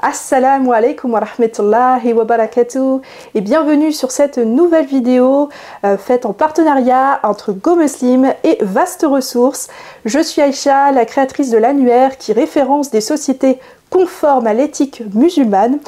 Assalamu 0.00 0.72
alaikum 0.72 1.12
wa 1.14 1.18
rahmatullahi 1.18 2.12
wa 2.12 2.22
barakatuh 2.22 3.00
et 3.34 3.40
bienvenue 3.40 3.90
sur 3.90 4.12
cette 4.12 4.38
nouvelle 4.38 4.86
vidéo 4.86 5.48
euh, 5.84 5.98
faite 5.98 6.24
en 6.24 6.32
partenariat 6.32 7.18
entre 7.24 7.52
Go 7.52 7.74
Muslim 7.74 8.32
et 8.44 8.58
Vaste 8.60 9.04
Ressources. 9.04 9.66
Je 10.04 10.20
suis 10.20 10.40
Aïcha, 10.40 10.92
la 10.92 11.04
créatrice 11.04 11.50
de 11.50 11.58
l'annuaire 11.58 12.16
qui 12.16 12.32
référence 12.32 12.92
des 12.92 13.00
sociétés 13.00 13.58
conformes 13.90 14.46
à 14.46 14.54
l'éthique 14.54 15.02
musulmane. 15.14 15.80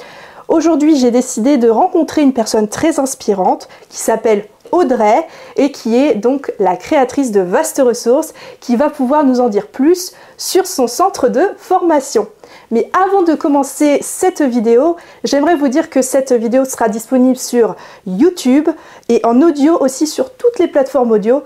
Aujourd'hui, 0.49 0.97
j'ai 0.97 1.13
décidé 1.13 1.57
de 1.57 1.71
rencontrer 1.71 2.23
une 2.23 2.33
personne 2.33 2.67
très 2.67 2.99
inspirante 2.99 3.69
qui 3.91 3.99
s'appelle 3.99 4.47
Audrey 4.73 5.25
et 5.57 5.71
qui 5.71 5.97
est 5.97 6.17
donc 6.17 6.53
la 6.59 6.77
créatrice 6.77 7.31
de 7.31 7.43
Vaste 7.43 7.81
Ressources 7.85 8.35
qui 8.59 8.75
va 8.75 8.91
pouvoir 8.91 9.23
nous 9.23 9.39
en 9.39 9.49
dire 9.49 9.69
plus 9.69 10.15
sur 10.37 10.67
son 10.67 10.89
centre 10.89 11.29
de 11.29 11.43
formation. 11.59 12.27
Mais 12.73 12.89
avant 12.93 13.23
de 13.23 13.35
commencer 13.35 13.99
cette 14.01 14.43
vidéo, 14.43 14.97
j'aimerais 15.25 15.57
vous 15.57 15.67
dire 15.67 15.91
que 15.91 16.03
cette 16.03 16.31
vidéo 16.31 16.65
sera 16.65 16.89
disponible 16.89 17.37
sur 17.37 17.75
YouTube 18.07 18.69
et 19.09 19.21
en 19.25 19.43
audio 19.43 19.77
aussi 19.81 20.07
sur 20.07 20.33
toutes 20.35 20.61
les 20.61 20.69
plateformes 20.69 21.11
audio. 21.11 21.43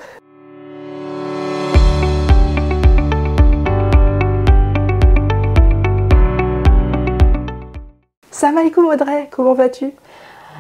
Salam 8.31 8.59
alaikum 8.59 8.85
Audrey, 8.85 9.29
comment 9.31 9.55
vas-tu? 9.55 9.93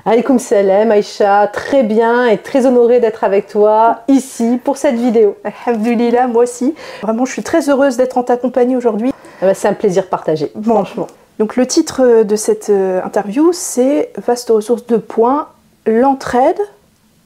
Aïkoum 0.07 0.39
salam 0.39 0.91
Aïcha, 0.91 1.47
très 1.49 1.83
bien 1.83 2.27
et 2.27 2.39
très 2.39 2.65
honorée 2.65 3.01
d'être 3.01 3.25
avec 3.25 3.49
toi 3.49 4.01
ici 4.09 4.59
pour 4.65 4.79
cette 4.79 4.97
vidéo. 4.97 5.37
Alhamdulillah, 5.45 6.27
moi 6.27 6.45
aussi. 6.45 6.75
Vraiment, 7.03 7.27
je 7.27 7.33
suis 7.33 7.43
très 7.43 7.69
heureuse 7.69 7.99
d'être 7.99 8.17
en 8.17 8.23
ta 8.23 8.39
compagnie 8.39 8.77
aujourd'hui. 8.77 9.14
Ah 9.45 9.49
bah, 9.49 9.55
c'est 9.55 9.69
un 9.69 9.75
plaisir 9.75 10.09
partagé, 10.09 10.51
franchement. 10.63 11.07
Donc 11.39 11.57
le 11.57 11.67
titre 11.67 12.23
de 12.23 12.37
cette 12.37 12.71
euh, 12.71 13.03
interview, 13.03 13.51
c'est 13.53 14.11
Vaste 14.27 14.49
ressource 14.49 14.87
de 14.87 14.97
points, 14.97 15.49
l'entraide 15.85 16.59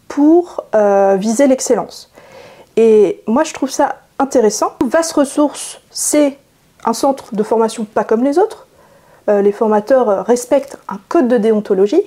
pour 0.08 0.64
euh, 0.74 1.16
viser 1.16 1.46
l'excellence. 1.46 2.10
Et 2.76 3.22
moi, 3.28 3.44
je 3.44 3.54
trouve 3.54 3.70
ça 3.70 4.00
intéressant. 4.18 4.72
Vaste 4.84 5.12
ressource, 5.12 5.80
c'est 5.92 6.38
un 6.84 6.92
centre 6.92 7.32
de 7.36 7.42
formation 7.44 7.84
pas 7.84 8.02
comme 8.02 8.24
les 8.24 8.36
autres. 8.36 8.66
Euh, 9.28 9.40
les 9.40 9.52
formateurs 9.52 10.26
respectent 10.26 10.76
un 10.88 10.98
code 11.08 11.28
de 11.28 11.36
déontologie 11.36 12.02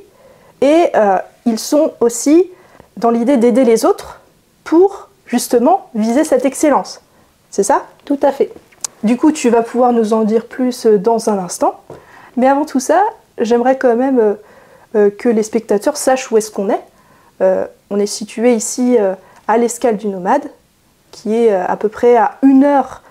et 0.60 0.90
euh, 0.94 1.20
ils 1.46 1.60
sont 1.60 1.94
aussi 2.02 2.50
dans 2.98 3.12
l'idée 3.12 3.38
d'aider 3.38 3.64
les 3.64 3.86
autres 3.86 4.20
pour 4.66 5.08
justement 5.26 5.90
viser 5.96 6.26
cette 6.26 6.44
excellence. 6.44 7.00
C'est 7.50 7.64
ça? 7.64 7.84
Tout 8.04 8.20
à 8.24 8.34
fait. 8.34 8.52
Du 9.04 9.18
coup, 9.18 9.32
tu 9.32 9.50
vas 9.50 9.62
pouvoir 9.62 9.94
nous 9.94 10.14
en 10.14 10.24
dire 10.24 10.46
plus 10.46 10.86
euh, 10.86 10.98
dans 10.98 11.30
un 11.30 11.38
instant. 11.38 11.82
Mais 12.38 12.48
avant 12.48 12.66
tout 12.66 12.80
ça, 12.80 13.04
j'aimerais 13.38 13.78
quand 13.78 13.96
même 13.96 14.38
euh, 14.96 15.10
que 15.10 15.30
les 15.30 15.44
spectateurs 15.44 15.98
sachent 15.98 16.32
où 16.32 16.38
est-ce 16.38 16.52
qu'on 16.52 16.70
est. 16.70 16.82
on 17.90 18.00
est 18.00 18.06
situé 18.06 18.54
ici 18.54 18.98
à 19.48 19.58
l'escale 19.58 19.98
du 19.98 20.08
Nomade, 20.08 20.44
qui 21.12 21.36
est 21.36 21.52
à 21.52 21.76
peu 21.76 21.90
près 21.90 22.16
à 22.16 22.38
une 22.44 22.64
heure 22.64 23.02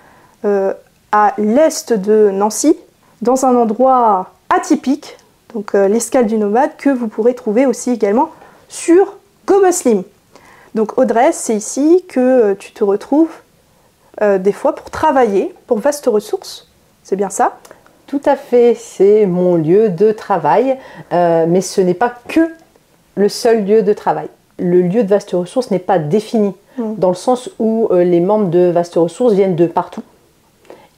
à 1.12 1.34
l'est 1.36 1.92
de 1.92 2.30
Nancy, 2.30 2.78
dans 3.20 3.44
un 3.44 3.56
endroit 3.56 4.30
atypique 4.48 5.18
donc 5.54 5.74
euh, 5.74 5.88
l'escale 5.88 6.26
du 6.26 6.38
nomade 6.38 6.70
que 6.76 6.90
vous 6.90 7.08
pourrez 7.08 7.34
trouver 7.34 7.66
aussi 7.66 7.90
également 7.90 8.30
sur 8.68 9.16
GoMuslim. 9.46 10.02
Donc 10.74 10.98
Audrey, 10.98 11.32
c'est 11.32 11.56
ici 11.56 12.04
que 12.08 12.20
euh, 12.20 12.54
tu 12.54 12.72
te 12.72 12.84
retrouves 12.84 13.30
euh, 14.22 14.38
des 14.38 14.52
fois 14.52 14.74
pour 14.74 14.90
travailler 14.90 15.54
pour 15.66 15.78
Vaste 15.78 16.06
Ressources. 16.06 16.68
C'est 17.02 17.16
bien 17.16 17.30
ça? 17.30 17.58
Tout 18.06 18.20
à 18.24 18.36
fait, 18.36 18.74
c'est 18.74 19.26
mon 19.26 19.54
lieu 19.54 19.88
de 19.88 20.10
travail, 20.10 20.76
mais 21.12 21.60
ce 21.60 21.80
n'est 21.80 21.94
pas 21.94 22.12
que 22.26 22.40
le 23.14 23.28
seul 23.28 23.64
lieu 23.64 23.82
de 23.82 23.92
travail. 23.92 24.26
Le 24.58 24.82
lieu 24.82 25.04
de 25.04 25.08
Vaste 25.08 25.30
Ressources 25.30 25.70
n'est 25.70 25.78
pas 25.78 26.00
défini, 26.00 26.52
mmh. 26.76 26.94
dans 26.98 27.10
le 27.10 27.14
sens 27.14 27.50
où 27.60 27.88
les 27.92 28.18
membres 28.18 28.48
de 28.48 28.68
Vaste 28.70 28.96
Ressources 28.96 29.34
viennent 29.34 29.54
de 29.54 29.66
partout. 29.66 30.02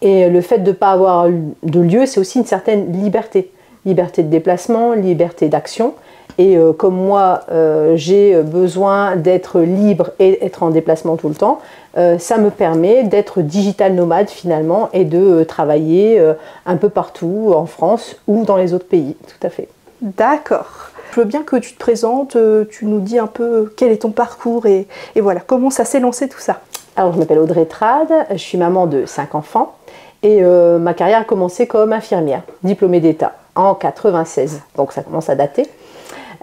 Et 0.01 0.31
le 0.31 0.41
fait 0.41 0.61
de 0.61 0.71
ne 0.71 0.75
pas 0.75 0.93
avoir 0.93 1.29
de 1.29 1.81
lieu, 1.81 2.07
c'est 2.07 2.19
aussi 2.19 2.39
une 2.39 2.47
certaine 2.47 2.91
liberté 2.93 3.53
liberté 3.85 4.23
de 4.23 4.29
déplacement, 4.29 4.93
liberté 4.93 5.49
d'action. 5.49 5.95
Et 6.39 6.57
euh, 6.57 6.73
comme 6.73 6.97
moi, 6.97 7.41
euh, 7.51 7.93
j'ai 7.97 8.41
besoin 8.43 9.17
d'être 9.17 9.61
libre 9.61 10.11
et 10.19 10.45
être 10.45 10.63
en 10.63 10.71
déplacement 10.71 11.17
tout 11.17 11.29
le 11.29 11.35
temps, 11.35 11.61
euh, 11.99 12.19
ça 12.19 12.39
me 12.39 12.51
permet 12.51 13.05
d'être 13.05 13.43
digital 13.43 13.95
nomade 13.95 14.31
finalement 14.31 14.89
et 14.93 15.05
de 15.05 15.45
travailler 15.45 16.23
un 16.67 16.77
peu 16.77 16.89
partout 16.89 17.53
en 17.55 17.67
France 17.67 18.17
ou 18.27 18.45
dans 18.45 18.57
les 18.57 18.75
autres 18.75 18.87
pays. 18.87 19.17
Tout 19.27 19.47
à 19.47 19.51
fait. 19.51 19.69
D'accord. 20.01 20.91
Je 21.13 21.21
veux 21.21 21.27
bien 21.27 21.43
que 21.43 21.57
tu 21.57 21.75
te 21.75 21.79
présentes, 21.79 22.37
tu 22.71 22.87
nous 22.87 23.01
dis 23.01 23.19
un 23.19 23.27
peu 23.27 23.71
quel 23.77 23.93
est 23.93 24.03
ton 24.03 24.11
parcours 24.11 24.65
et, 24.65 24.87
et 25.15 25.21
voilà, 25.21 25.41
comment 25.41 25.69
ça 25.69 25.85
s'est 25.85 26.01
lancé 26.01 26.29
tout 26.29 26.41
ça. 26.41 26.61
Alors, 26.97 27.13
je 27.13 27.19
m'appelle 27.19 27.39
Audrey 27.39 27.67
Trad, 27.67 28.09
je 28.31 28.37
suis 28.37 28.57
maman 28.57 28.87
de 28.87 29.05
cinq 29.05 29.35
enfants 29.35 29.75
et 30.23 30.41
ma 30.43 30.95
carrière 30.95 31.21
a 31.21 31.25
commencé 31.25 31.67
comme 31.67 31.93
infirmière, 31.93 32.43
diplômée 32.63 33.01
d'État 33.01 33.35
en 33.55 33.75
96, 33.75 34.63
donc 34.77 34.93
ça 34.93 35.03
commence 35.03 35.29
à 35.29 35.35
dater. 35.35 35.69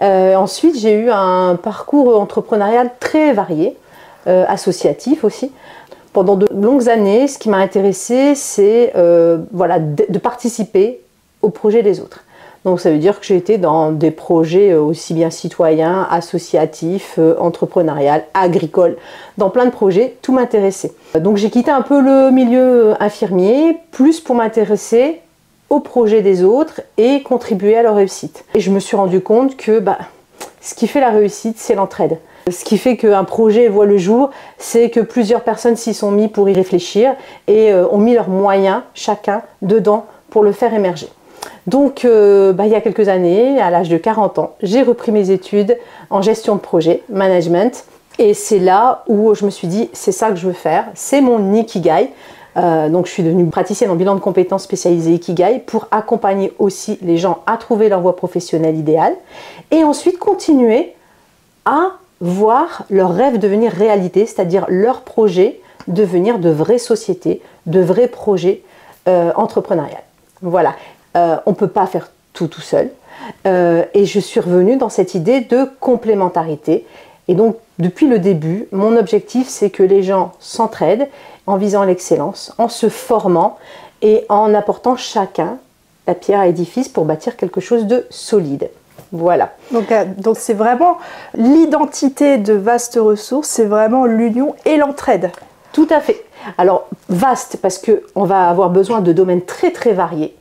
Euh, 0.02 0.34
ensuite, 0.34 0.78
j'ai 0.78 0.94
eu 0.94 1.10
un 1.10 1.56
parcours 1.56 2.18
entrepreneurial 2.18 2.90
très 3.00 3.32
varié, 3.32 3.76
euh, 4.26 4.44
associatif 4.48 5.24
aussi. 5.24 5.52
Pendant 6.12 6.36
de 6.36 6.46
longues 6.52 6.88
années, 6.88 7.28
ce 7.28 7.38
qui 7.38 7.48
m'a 7.48 7.58
intéressé, 7.58 8.34
c'est 8.34 8.92
euh, 8.96 9.38
voilà, 9.52 9.78
de, 9.78 10.18
participer 10.18 11.00
au 11.42 11.50
projet 11.50 11.82
des 11.82 12.00
autres. 12.00 12.24
Donc 12.64 12.80
ça 12.80 12.90
veut 12.90 12.98
dire 12.98 13.20
que 13.20 13.24
j'ai 13.24 13.36
été 13.36 13.56
dans 13.56 13.90
des 13.90 14.10
projets 14.10 14.74
aussi 14.74 15.14
bien 15.14 15.30
citoyens, 15.30 16.06
associatifs, 16.10 17.18
entrepreneurial, 17.38 18.24
agricoles, 18.34 18.98
dans 19.38 19.48
plein 19.48 19.64
de 19.64 19.70
projets, 19.70 20.16
tout 20.20 20.34
m'intéressait. 20.34 20.92
Donc 21.14 21.38
j'ai 21.38 21.48
quitté 21.48 21.70
un 21.70 21.80
peu 21.80 22.02
le 22.02 22.30
milieu 22.30 23.02
infirmier, 23.02 23.78
plus 23.92 24.20
pour 24.20 24.34
m'intéresser 24.34 25.22
au 25.70 25.80
projet 25.80 26.20
des 26.20 26.42
autres 26.42 26.82
et 26.98 27.22
contribuer 27.22 27.76
à 27.76 27.82
leur 27.82 27.94
réussite. 27.94 28.44
Et 28.54 28.60
je 28.60 28.70
me 28.70 28.80
suis 28.80 28.96
rendu 28.96 29.20
compte 29.20 29.56
que 29.56 29.78
bah, 29.78 29.98
ce 30.60 30.74
qui 30.74 30.86
fait 30.86 31.00
la 31.00 31.10
réussite, 31.10 31.56
c'est 31.58 31.74
l'entraide. 31.74 32.18
Ce 32.50 32.64
qui 32.64 32.78
fait 32.78 32.96
qu'un 32.96 33.24
projet 33.24 33.68
voit 33.68 33.86
le 33.86 33.96
jour, 33.96 34.30
c'est 34.58 34.90
que 34.90 35.00
plusieurs 35.00 35.42
personnes 35.42 35.76
s'y 35.76 35.94
sont 35.94 36.10
mis 36.10 36.28
pour 36.28 36.48
y 36.48 36.52
réfléchir 36.52 37.14
et 37.46 37.72
euh, 37.72 37.86
ont 37.90 37.98
mis 37.98 38.14
leurs 38.14 38.28
moyens, 38.28 38.82
chacun, 38.94 39.42
dedans 39.62 40.06
pour 40.30 40.42
le 40.42 40.52
faire 40.52 40.74
émerger. 40.74 41.08
Donc, 41.66 42.04
euh, 42.04 42.52
bah, 42.52 42.66
il 42.66 42.72
y 42.72 42.74
a 42.74 42.80
quelques 42.80 43.08
années, 43.08 43.60
à 43.60 43.70
l'âge 43.70 43.88
de 43.88 43.96
40 43.96 44.38
ans, 44.38 44.54
j'ai 44.62 44.82
repris 44.82 45.12
mes 45.12 45.30
études 45.30 45.78
en 46.08 46.22
gestion 46.22 46.56
de 46.56 46.60
projet, 46.60 47.02
management. 47.08 47.84
Et 48.18 48.34
c'est 48.34 48.58
là 48.58 49.04
où 49.06 49.34
je 49.34 49.44
me 49.44 49.50
suis 49.50 49.68
dit, 49.68 49.88
c'est 49.92 50.12
ça 50.12 50.30
que 50.30 50.36
je 50.36 50.46
veux 50.46 50.52
faire, 50.52 50.86
c'est 50.94 51.20
mon 51.20 51.54
Ikigai. 51.54 52.10
Euh, 52.56 52.88
donc 52.88 53.06
je 53.06 53.12
suis 53.12 53.22
devenue 53.22 53.46
praticienne 53.46 53.90
en 53.90 53.94
bilan 53.94 54.14
de 54.14 54.20
compétences 54.20 54.64
spécialisée 54.64 55.14
Ikigai 55.14 55.62
pour 55.64 55.86
accompagner 55.90 56.52
aussi 56.58 56.98
les 57.02 57.16
gens 57.16 57.42
à 57.46 57.56
trouver 57.56 57.88
leur 57.88 58.00
voie 58.00 58.16
professionnelle 58.16 58.76
idéale 58.76 59.14
et 59.70 59.84
ensuite 59.84 60.18
continuer 60.18 60.94
à 61.64 61.92
voir 62.20 62.84
leur 62.90 63.14
rêve 63.14 63.38
devenir 63.38 63.72
réalité, 63.72 64.26
c'est-à-dire 64.26 64.66
leur 64.68 65.02
projet 65.02 65.60
devenir 65.88 66.38
de 66.38 66.50
vraies 66.50 66.78
sociétés, 66.78 67.40
de 67.66 67.80
vrais 67.80 68.08
projets 68.08 68.62
euh. 69.08 69.32
Voilà, 70.42 70.74
euh, 71.16 71.36
on 71.46 71.50
ne 71.50 71.56
peut 71.56 71.68
pas 71.68 71.86
faire 71.86 72.10
tout 72.32 72.48
tout 72.48 72.60
seul. 72.60 72.90
et 73.44 74.04
je 74.04 74.20
suis 74.20 74.40
revenue 74.40 74.76
dans 74.76 74.88
cette 74.88 75.14
idée 75.14 75.40
de 75.40 75.68
complémentarité. 75.80 76.86
Et 77.28 77.34
donc, 77.34 77.56
depuis 77.78 78.08
le 78.08 78.18
début, 78.18 78.66
mon 78.72 78.96
objectif, 78.96 79.48
c'est 79.48 79.70
que 79.70 79.82
les 79.82 80.02
gens 80.02 80.32
s'entraident 80.40 81.08
en 81.46 81.56
visant 81.56 81.84
l'excellence, 81.84 82.52
en 82.58 82.68
se 82.68 82.88
formant 82.88 83.58
et 84.02 84.24
en 84.28 84.54
apportant 84.54 84.96
chacun 84.96 85.58
la 86.06 86.14
pierre 86.14 86.40
à 86.40 86.48
édifice 86.48 86.88
pour 86.88 87.04
bâtir 87.04 87.36
quelque 87.36 87.60
chose 87.60 87.86
de 87.86 88.06
solide. 88.10 88.70
Voilà. 89.12 89.52
Donc, 89.72 89.90
euh, 89.92 90.04
donc 90.18 90.36
c'est 90.38 90.54
vraiment 90.54 90.98
l'identité 91.34 92.38
de 92.38 92.52
Vaste 92.52 92.98
Ressources, 93.00 93.48
c'est 93.48 93.64
vraiment 93.64 94.06
l'union 94.06 94.54
et 94.64 94.76
l'entraide. 94.76 95.30
Tout 95.72 95.88
à 95.90 96.00
fait. 96.00 96.24
Alors 96.58 96.88
vaste 97.08 97.58
parce 97.60 97.78
que 97.78 98.02
on 98.14 98.24
va 98.24 98.48
avoir 98.48 98.70
besoin 98.70 99.00
de 99.00 99.12
domaines 99.12 99.44
très 99.44 99.70
très 99.70 99.92
variés. 99.92 100.36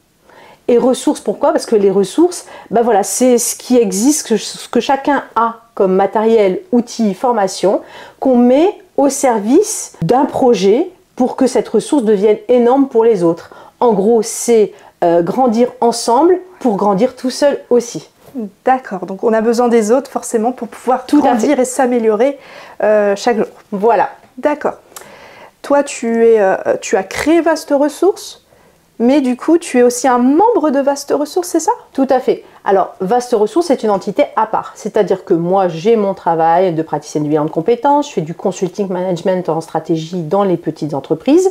Et 0.67 0.77
ressources, 0.77 1.19
pourquoi? 1.19 1.51
Parce 1.51 1.65
que 1.65 1.75
les 1.75 1.89
ressources, 1.89 2.45
ben 2.69 2.83
voilà, 2.83 3.01
c'est 3.01 3.39
ce 3.39 3.55
qui 3.55 3.77
existe, 3.77 4.37
ce 4.37 4.69
que 4.69 4.79
chacun 4.79 5.23
a 5.35 5.61
comme 5.79 5.95
matériel, 5.95 6.59
outils, 6.73 7.13
formation, 7.13 7.79
qu'on 8.19 8.35
met 8.35 8.77
au 8.97 9.07
service 9.07 9.93
d'un 10.01 10.25
projet 10.25 10.89
pour 11.15 11.37
que 11.37 11.47
cette 11.47 11.69
ressource 11.69 12.03
devienne 12.03 12.35
énorme 12.49 12.89
pour 12.89 13.05
les 13.05 13.23
autres. 13.23 13.51
En 13.79 13.93
gros, 13.93 14.21
c'est 14.21 14.73
euh, 15.05 15.21
grandir 15.21 15.71
ensemble 15.79 16.41
pour 16.59 16.75
grandir 16.75 17.15
tout 17.15 17.29
seul 17.29 17.61
aussi. 17.69 18.09
D'accord, 18.65 19.05
donc 19.05 19.23
on 19.23 19.31
a 19.31 19.39
besoin 19.39 19.69
des 19.69 19.89
autres 19.93 20.11
forcément 20.11 20.51
pour 20.51 20.67
pouvoir 20.67 21.05
tout 21.05 21.21
grandir 21.21 21.57
et 21.61 21.65
s'améliorer 21.65 22.37
euh, 22.83 23.15
chaque 23.15 23.37
jour. 23.37 23.47
Voilà. 23.71 24.09
D'accord. 24.37 24.79
Toi, 25.61 25.83
tu, 25.83 26.25
es, 26.25 26.41
euh, 26.41 26.57
tu 26.81 26.97
as 26.97 27.03
créé 27.03 27.39
Vaste 27.39 27.73
Ressources 27.73 28.45
Mais 28.99 29.21
du 29.21 29.37
coup, 29.37 29.57
tu 29.57 29.79
es 29.79 29.83
aussi 29.83 30.09
un 30.09 30.17
membre 30.17 30.71
de 30.71 30.81
Vaste 30.81 31.13
Ressources, 31.17 31.47
c'est 31.47 31.61
ça? 31.61 31.71
Tout 31.93 32.07
à 32.09 32.19
fait. 32.19 32.43
Alors, 32.69 32.93
Vaste 33.01 33.33
Ressources 33.33 33.71
est 33.71 33.81
une 33.81 33.89
entité 33.89 34.25
à 34.35 34.45
part. 34.45 34.73
C'est-à-dire 34.75 35.25
que 35.25 35.33
moi, 35.33 35.67
j'ai 35.69 35.95
mon 35.95 36.13
travail 36.13 36.71
de 36.71 36.83
praticienne 36.83 37.23
de 37.23 37.29
bilan 37.29 37.45
de 37.45 37.49
compétences, 37.49 38.09
je 38.09 38.13
fais 38.13 38.21
du 38.21 38.35
consulting 38.35 38.87
management 38.89 39.49
en 39.49 39.59
stratégie 39.59 40.21
dans 40.21 40.43
les 40.43 40.55
petites 40.55 40.93
entreprises. 40.93 41.49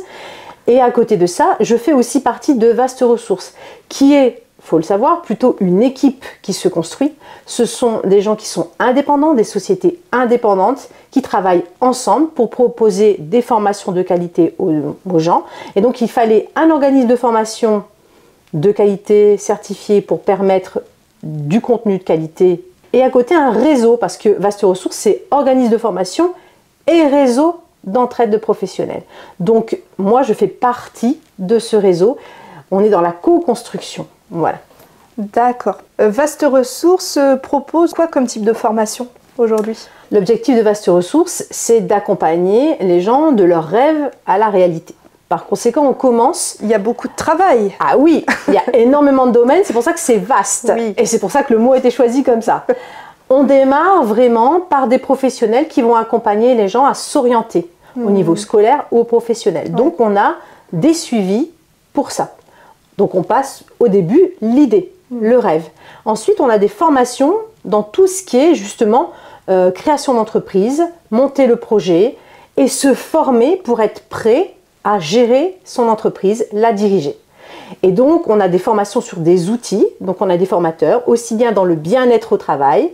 Et 0.67 0.79
à 0.79 0.89
côté 0.91 1.17
de 1.17 1.25
ça, 1.25 1.57
je 1.59 1.75
fais 1.75 1.91
aussi 1.91 2.21
partie 2.21 2.55
de 2.55 2.69
Vaste 2.69 3.01
Ressources, 3.01 3.53
qui 3.89 4.15
est 4.15 4.43
faut 4.61 4.77
le 4.77 4.83
savoir, 4.83 5.21
plutôt 5.21 5.57
une 5.59 5.83
équipe 5.83 6.23
qui 6.41 6.53
se 6.53 6.69
construit. 6.69 7.13
Ce 7.45 7.65
sont 7.65 7.99
des 8.05 8.21
gens 8.21 8.37
qui 8.37 8.47
sont 8.47 8.69
indépendants, 8.79 9.33
des 9.33 9.43
sociétés 9.43 9.99
indépendantes 10.13 10.87
qui 11.11 11.21
travaillent 11.21 11.65
ensemble 11.81 12.29
pour 12.29 12.49
proposer 12.49 13.17
des 13.19 13.41
formations 13.41 13.91
de 13.91 14.03
qualité 14.03 14.55
aux, 14.57 15.19
gens. 15.19 15.43
Et 15.75 15.81
donc 15.81 15.99
il 15.99 16.09
fallait 16.09 16.47
un 16.55 16.69
organisme 16.69 17.09
de 17.09 17.15
formation 17.17 17.83
de 18.53 18.71
qualité 18.71 19.37
certifié 19.37 20.01
pour 20.01 20.21
permettre 20.21 20.81
du 21.23 21.61
contenu 21.61 21.97
de 21.97 22.03
qualité 22.03 22.63
et 22.93 23.03
à 23.03 23.09
côté 23.09 23.35
un 23.35 23.51
réseau 23.51 23.97
parce 23.97 24.17
que 24.17 24.29
Vaste 24.29 24.61
Ressources 24.61 24.95
c'est 24.95 25.23
organisme 25.31 25.71
de 25.71 25.77
formation 25.77 26.33
et 26.87 27.03
réseau 27.03 27.61
d'entraide 27.83 28.29
de 28.29 28.37
professionnels. 28.37 29.03
Donc 29.39 29.79
moi 29.97 30.23
je 30.23 30.33
fais 30.33 30.47
partie 30.47 31.19
de 31.37 31.59
ce 31.59 31.75
réseau. 31.75 32.17
On 32.71 32.81
est 32.83 32.89
dans 32.89 33.01
la 33.01 33.11
co-construction. 33.11 34.07
Voilà. 34.29 34.59
D'accord. 35.17 35.79
Euh, 35.99 36.09
Vaste 36.09 36.45
Ressources 36.49 37.17
euh, 37.17 37.35
propose 37.35 37.93
quoi 37.93 38.07
comme 38.07 38.25
type 38.25 38.45
de 38.45 38.53
formation 38.53 39.07
aujourd'hui? 39.37 39.77
L'objectif 40.11 40.55
de 40.55 40.61
Vaste 40.61 40.87
Ressources, 40.87 41.45
c'est 41.51 41.81
d'accompagner 41.81 42.77
les 42.79 43.01
gens 43.01 43.31
de 43.31 43.43
leurs 43.43 43.67
rêves 43.67 44.11
à 44.25 44.37
la 44.37 44.49
réalité. 44.49 44.95
Par 45.29 45.45
conséquent, 45.45 45.85
on 45.85 45.93
commence. 45.93 46.57
Il 46.63 46.67
y 46.67 46.73
a 46.73 46.79
beaucoup 46.79 47.07
de 47.07 47.15
travail. 47.15 47.75
Ah 47.79 47.97
oui, 47.99 48.25
il 48.47 48.55
y 48.55 48.57
a 48.57 48.75
énormément 48.75 49.27
de 49.27 49.31
domaines, 49.31 49.61
c'est 49.63 49.73
pour 49.73 49.83
ça 49.83 49.93
que 49.93 49.99
c'est 49.99 50.17
vaste. 50.17 50.73
Et 50.97 51.05
c'est 51.05 51.19
pour 51.19 51.29
ça 51.29 51.43
que 51.43 51.53
le 51.53 51.59
mot 51.59 51.73
a 51.73 51.77
été 51.77 51.91
choisi 51.91 52.23
comme 52.23 52.41
ça. 52.41 52.65
On 53.29 53.43
démarre 53.43 54.03
vraiment 54.03 54.59
par 54.59 54.87
des 54.87 54.97
professionnels 54.97 55.67
qui 55.67 55.83
vont 55.83 55.95
accompagner 55.95 56.55
les 56.55 56.67
gens 56.67 56.85
à 56.85 56.95
s'orienter 56.95 57.69
au 57.95 58.09
hmm. 58.09 58.13
niveau 58.13 58.35
scolaire 58.35 58.85
ou 58.89 59.03
professionnel. 59.03 59.71
Donc 59.71 59.99
on 59.99 60.17
a 60.17 60.33
des 60.73 60.95
suivis 60.95 61.51
pour 61.93 62.09
ça. 62.09 62.35
Donc 62.97 63.13
on 63.13 63.21
passe 63.21 63.63
au 63.79 63.87
début 63.87 64.31
l'idée, 64.41 64.91
le 65.11 65.37
rêve. 65.37 65.69
Ensuite, 66.05 66.41
on 66.41 66.49
a 66.49 66.57
des 66.57 66.67
formations 66.67 67.35
dans 67.65 67.83
tout 67.83 68.07
ce 68.07 68.23
qui 68.23 68.37
est 68.37 68.55
justement 68.55 69.11
euh, 69.49 69.69
création 69.69 70.15
d'entreprise, 70.15 70.83
monter 71.11 71.45
le 71.45 71.55
projet 71.55 72.17
et 72.57 72.67
se 72.67 72.95
former 72.95 73.57
pour 73.57 73.79
être 73.79 74.01
prêt 74.09 74.55
à 74.83 74.99
gérer 74.99 75.57
son 75.65 75.87
entreprise, 75.87 76.45
la 76.53 76.73
diriger. 76.73 77.17
Et 77.83 77.91
donc, 77.91 78.27
on 78.27 78.39
a 78.39 78.47
des 78.47 78.59
formations 78.59 79.01
sur 79.01 79.19
des 79.19 79.49
outils, 79.49 79.85
donc 80.01 80.21
on 80.21 80.29
a 80.29 80.37
des 80.37 80.45
formateurs, 80.45 81.07
aussi 81.07 81.35
bien 81.35 81.51
dans 81.51 81.65
le 81.65 81.75
bien-être 81.75 82.33
au 82.33 82.37
travail 82.37 82.91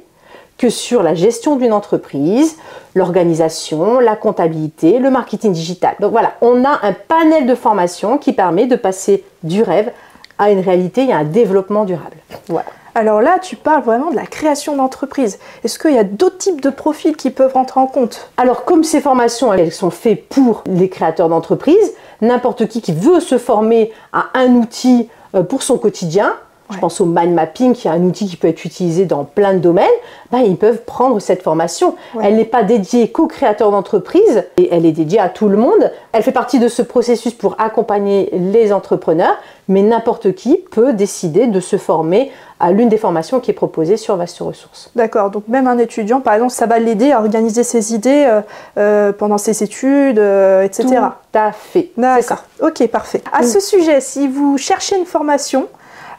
que 0.58 0.70
sur 0.70 1.04
la 1.04 1.14
gestion 1.16 1.58
d'une 1.58 1.74
entreprise, 1.74 2.58
l'organisation, 2.94 4.00
la 4.00 4.16
comptabilité, 4.16 5.00
le 5.00 5.10
marketing 5.10 5.52
digital. 5.52 5.96
Donc 6.00 6.12
voilà, 6.12 6.34
on 6.42 6.64
a 6.64 6.80
un 6.84 6.94
panel 6.94 7.46
de 7.46 7.56
formations 7.56 8.18
qui 8.18 8.32
permet 8.32 8.66
de 8.66 8.76
passer 8.76 9.24
du 9.44 9.64
rêve 9.64 9.92
à 10.38 10.52
une 10.52 10.60
réalité, 10.60 11.04
y 11.06 11.12
a 11.12 11.18
un 11.18 11.24
développement 11.24 11.84
durable. 11.84 12.18
Voilà. 12.48 12.68
Alors 12.98 13.22
là, 13.22 13.40
tu 13.40 13.58
parles 13.58 13.84
vraiment 13.84 14.10
de 14.10 14.16
la 14.16 14.26
création 14.26 14.78
d'entreprise. 14.78 15.38
Est-ce 15.66 15.78
qu'il 15.78 15.94
y 15.94 15.98
a 15.98 16.06
d'autres 16.06 16.38
types 16.38 16.62
de 16.62 16.70
profils 16.70 17.18
qui 17.18 17.30
peuvent 17.30 17.52
rentrer 17.52 17.82
en 17.82 17.88
compte? 17.88 18.30
Alors, 18.38 18.64
comme 18.64 18.86
ces 18.86 19.02
formations, 19.02 19.54
elles 19.54 19.74
sont 19.74 19.90
faites 19.90 20.30
pour 20.30 20.64
les 20.66 20.88
créateurs 20.88 21.28
d'entreprise, 21.28 21.94
n'importe 22.22 22.70
qui 22.70 22.82
qui 22.82 22.94
veut 22.94 23.20
se 23.20 23.38
former 23.38 23.92
à 24.14 24.28
un 24.34 24.56
outil 24.56 25.10
euh, 25.36 25.44
pour 25.44 25.62
son 25.62 25.78
quotidien, 25.78 26.38
je 26.72 26.80
pense 26.80 27.00
au 27.00 27.06
mind 27.06 27.34
mapping, 27.34 27.74
qui 27.74 27.88
est 27.88 27.92
un 27.92 28.02
outil 28.02 28.28
qui 28.28 28.38
peut 28.38 28.48
être 28.48 28.66
utilisé 28.66 29.06
dans 29.06 29.24
plein 29.24 29.54
de 29.54 29.60
domaines, 29.60 29.86
ben, 30.32 30.40
ils 30.40 30.58
peuvent 30.58 30.84
prendre 30.84 31.20
cette 31.20 31.44
formation. 31.44 31.96
Elle 32.22 32.36
n'est 32.36 32.46
pas 32.46 32.64
dédiée 32.64 33.12
qu'aux 33.12 33.28
créateurs 33.28 33.72
d'entreprise, 33.72 34.46
et 34.58 34.70
elle 34.72 34.86
est 34.86 34.92
dédiée 34.92 35.20
à 35.20 35.30
tout 35.30 35.48
le 35.48 35.58
monde. 35.58 35.92
Elle 36.12 36.24
fait 36.24 36.32
partie 36.32 36.60
de 36.60 36.68
ce 36.68 36.82
processus 36.82 37.34
pour 37.34 37.56
accompagner 37.60 38.30
les 38.34 38.74
entrepreneurs, 38.74 39.38
mais 39.68 39.82
n'importe 39.82 40.34
qui 40.34 40.58
peut 40.72 40.94
décider 40.94 41.48
de 41.48 41.60
se 41.60 41.78
former 41.78 42.32
à 42.60 42.72
l'une 42.72 42.90
des 42.90 42.98
formations 42.98 43.40
qui 43.40 43.52
est 43.52 43.56
proposée 43.56 43.98
sur 43.98 44.16
Vaste 44.16 44.40
Ressources. 44.40 44.90
D'accord, 44.96 45.30
donc 45.30 45.48
même 45.48 45.68
un 45.68 45.78
étudiant, 45.78 46.22
par 46.22 46.34
exemple, 46.36 46.54
ça 46.54 46.66
va 46.66 46.80
l'aider 46.80 47.12
à 47.12 47.20
organiser 47.20 47.64
ses 47.64 47.94
idées 47.94 48.26
euh, 48.28 48.42
euh, 48.78 49.12
pendant 49.12 49.38
ses 49.38 49.62
études, 49.62 50.20
euh, 50.20 50.64
etc. 50.64 50.88
Tout 50.88 51.38
à 51.38 51.52
fait. 51.52 51.92
D'accord, 51.98 52.44
ok, 52.62 52.88
parfait. 52.88 53.22
À 53.34 53.44
ce 53.44 53.60
sujet, 53.60 54.00
si 54.00 54.28
vous 54.28 54.58
cherchez 54.58 54.98
une 54.98 55.06
formation, 55.06 55.68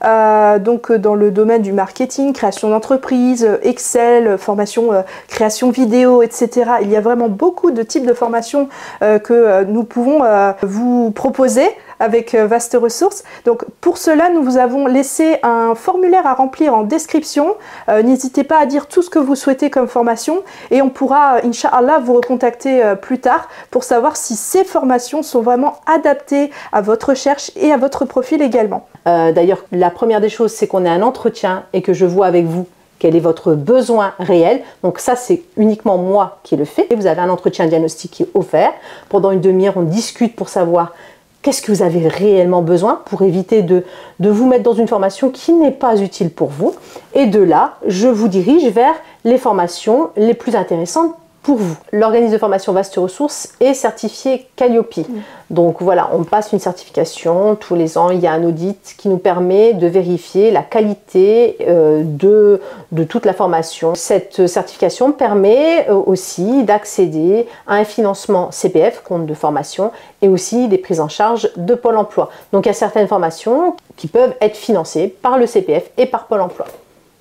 euh, 0.07 0.59
donc 0.59 0.91
euh, 0.91 0.99
dans 0.99 1.15
le 1.15 1.31
domaine 1.31 1.63
du 1.63 1.73
marketing, 1.73 2.33
création 2.33 2.71
d'entreprise, 2.71 3.45
euh, 3.45 3.59
Excel, 3.63 4.39
formation, 4.39 4.91
création 5.29 5.71
vidéo, 5.71 6.23
etc. 6.23 6.71
Il 6.83 6.91
y 6.91 6.97
a 6.97 7.01
vraiment 7.01 7.29
beaucoup 7.29 7.71
de 7.71 7.83
types 7.83 8.07
de 8.07 8.13
formations 8.13 8.69
que 9.01 9.65
nous 9.65 9.85
pouvons 9.85 10.23
vous 10.63 11.11
proposer 11.11 11.69
avec 11.99 12.35
Vaste 12.35 12.77
Ressources. 12.81 13.25
Donc 13.45 13.65
pour 13.81 13.99
cela, 13.99 14.31
nous 14.31 14.43
vous 14.43 14.57
avons 14.57 14.87
laissé 14.87 15.39
un 15.43 15.75
formulaire 15.75 16.27
à 16.27 16.35
remplir 16.35 16.75
en 16.75 16.83
description. 16.83 17.57
N'hésitez 17.89 18.45
pas 18.45 18.59
à 18.59 18.67
dire 18.67 18.87
tout 18.87 19.03
ce 19.03 19.11
que 19.11 19.19
vous 19.19 19.35
souhaitez 19.35 19.71
comme 19.71 19.89
formation 19.89 20.43
et 20.71 20.83
on 20.83 20.91
pourra, 20.91 21.39
Inch'Allah, 21.45 21.99
vous 21.99 22.15
recontacter 22.15 22.95
plus 23.01 23.21
tard 23.21 23.49
pour 23.71 23.85
savoir 23.85 24.17
si 24.17 24.37
ces 24.37 24.65
formations 24.65 25.23
sont 25.23 25.43
vraiment 25.43 25.81
adaptées 25.87 26.51
à 26.73 26.81
votre 26.81 27.11
recherche 27.11 27.51
et 27.57 27.73
à 27.73 27.77
votre 27.77 28.05
profil 28.05 28.43
également. 28.43 28.87
Euh, 29.07 29.33
d'ailleurs, 29.33 29.65
la 29.73 29.91
première 29.91 30.21
des 30.21 30.29
choses, 30.29 30.53
c'est 30.53 30.67
qu'on 30.67 30.85
ait 30.85 30.91
un 30.91 31.03
entretien 31.03 31.65
et 31.73 31.83
que 31.83 31.93
je 31.93 32.05
vois 32.05 32.27
avec 32.27 32.45
vous 32.45 32.67
quel 32.99 33.15
est 33.15 33.21
votre 33.21 33.55
besoin 33.55 34.15
réel. 34.19 34.63
Donc 34.83 34.99
ça, 34.99 35.17
c'est 35.17 35.43
uniquement 35.57 35.99
moi 35.99 36.39
qui 36.43 36.57
le 36.57 36.65
fais. 36.65 36.89
Vous 36.97 37.07
avez 37.07 37.21
un 37.21 37.29
entretien 37.29 37.67
diagnostic 37.67 38.11
qui 38.11 38.23
est 38.23 38.31
offert. 38.35 38.73
Pendant 39.09 39.31
une 39.31 39.41
demi-heure, 39.41 39.77
on 39.77 39.83
discute 39.83 40.35
pour 40.35 40.49
savoir 40.49 40.95
qu'est-ce 41.43 41.63
que 41.63 41.71
vous 41.71 41.83
avez 41.83 42.09
réellement 42.09 42.63
besoin 42.63 43.03
pour 43.05 43.23
éviter 43.23 43.63
de 43.63 43.85
vous 44.19 44.47
mettre 44.47 44.65
dans 44.65 44.75
une 44.75 44.89
formation 44.89 45.31
qui 45.31 45.53
n'est 45.53 45.71
pas 45.71 46.01
utile 46.01 46.31
pour 46.31 46.49
vous. 46.49 46.75
Et 47.15 47.27
de 47.27 47.41
là, 47.41 47.77
je 47.87 48.09
vous 48.09 48.29
dirige 48.29 48.67
vers 48.73 48.95
les 49.25 49.39
formations 49.39 50.09
les 50.17 50.35
plus 50.35 50.57
intéressantes 50.57 51.15
pour 51.47 51.59
vous. 51.59 51.77
L'organisme 51.93 52.33
de 52.33 52.39
formation 52.39 52.73
Vaste 52.73 52.97
Ressources 52.97 53.51
est 53.61 53.73
certifié 53.73 54.49
Calliope. 54.57 54.97
Mm. 54.97 55.05
Donc 55.51 55.81
voilà, 55.81 56.11
on 56.13 56.25
passe 56.25 56.53
une 56.53 56.59
certification 56.59 57.55
tous 57.55 57.77
les 57.77 57.97
ans. 57.97 58.11
Il 58.11 58.19
y 58.19 58.27
a 58.27 58.33
un 58.33 58.43
audit 58.43 58.97
qui 58.99 59.09
nous 59.09 59.17
permet 59.17 59.73
de 59.73 59.87
vérifier 59.87 60.51
la 60.51 60.63
qualité 60.63 61.57
euh, 61.61 62.03
de, 62.05 62.61
de 62.91 63.05
toute 63.05 63.25
la 63.25 63.33
formation. 63.33 63.95
Cette 63.95 64.49
certification 64.49 65.13
permet 65.13 65.89
euh, 65.89 65.95
aussi 65.95 66.65
d'accéder 66.65 67.47
à 67.69 67.75
un 67.75 67.85
financement 67.85 68.51
CPF, 68.51 69.05
compte 69.05 69.27
de 69.27 69.35
formation, 69.35 69.93
et 70.23 70.29
aussi 70.29 70.67
des 70.67 70.79
prises 70.79 70.99
en 70.99 71.09
charge 71.09 71.49
de 71.57 71.77
Pôle 71.77 71.97
emploi. 71.97 72.29
Donc 72.53 72.67
il 72.67 72.71
y 72.71 72.71
a 72.71 72.75
certaines 72.75 73.07
formations 73.07 73.77
qui 73.97 74.09
peuvent 74.09 74.35
être 74.41 74.57
financées 74.57 75.15
par 75.23 75.39
le 75.39 75.47
CPF 75.47 75.91
et 75.97 76.07
par 76.07 76.27
Pôle 76.27 76.41
emploi. 76.41 76.67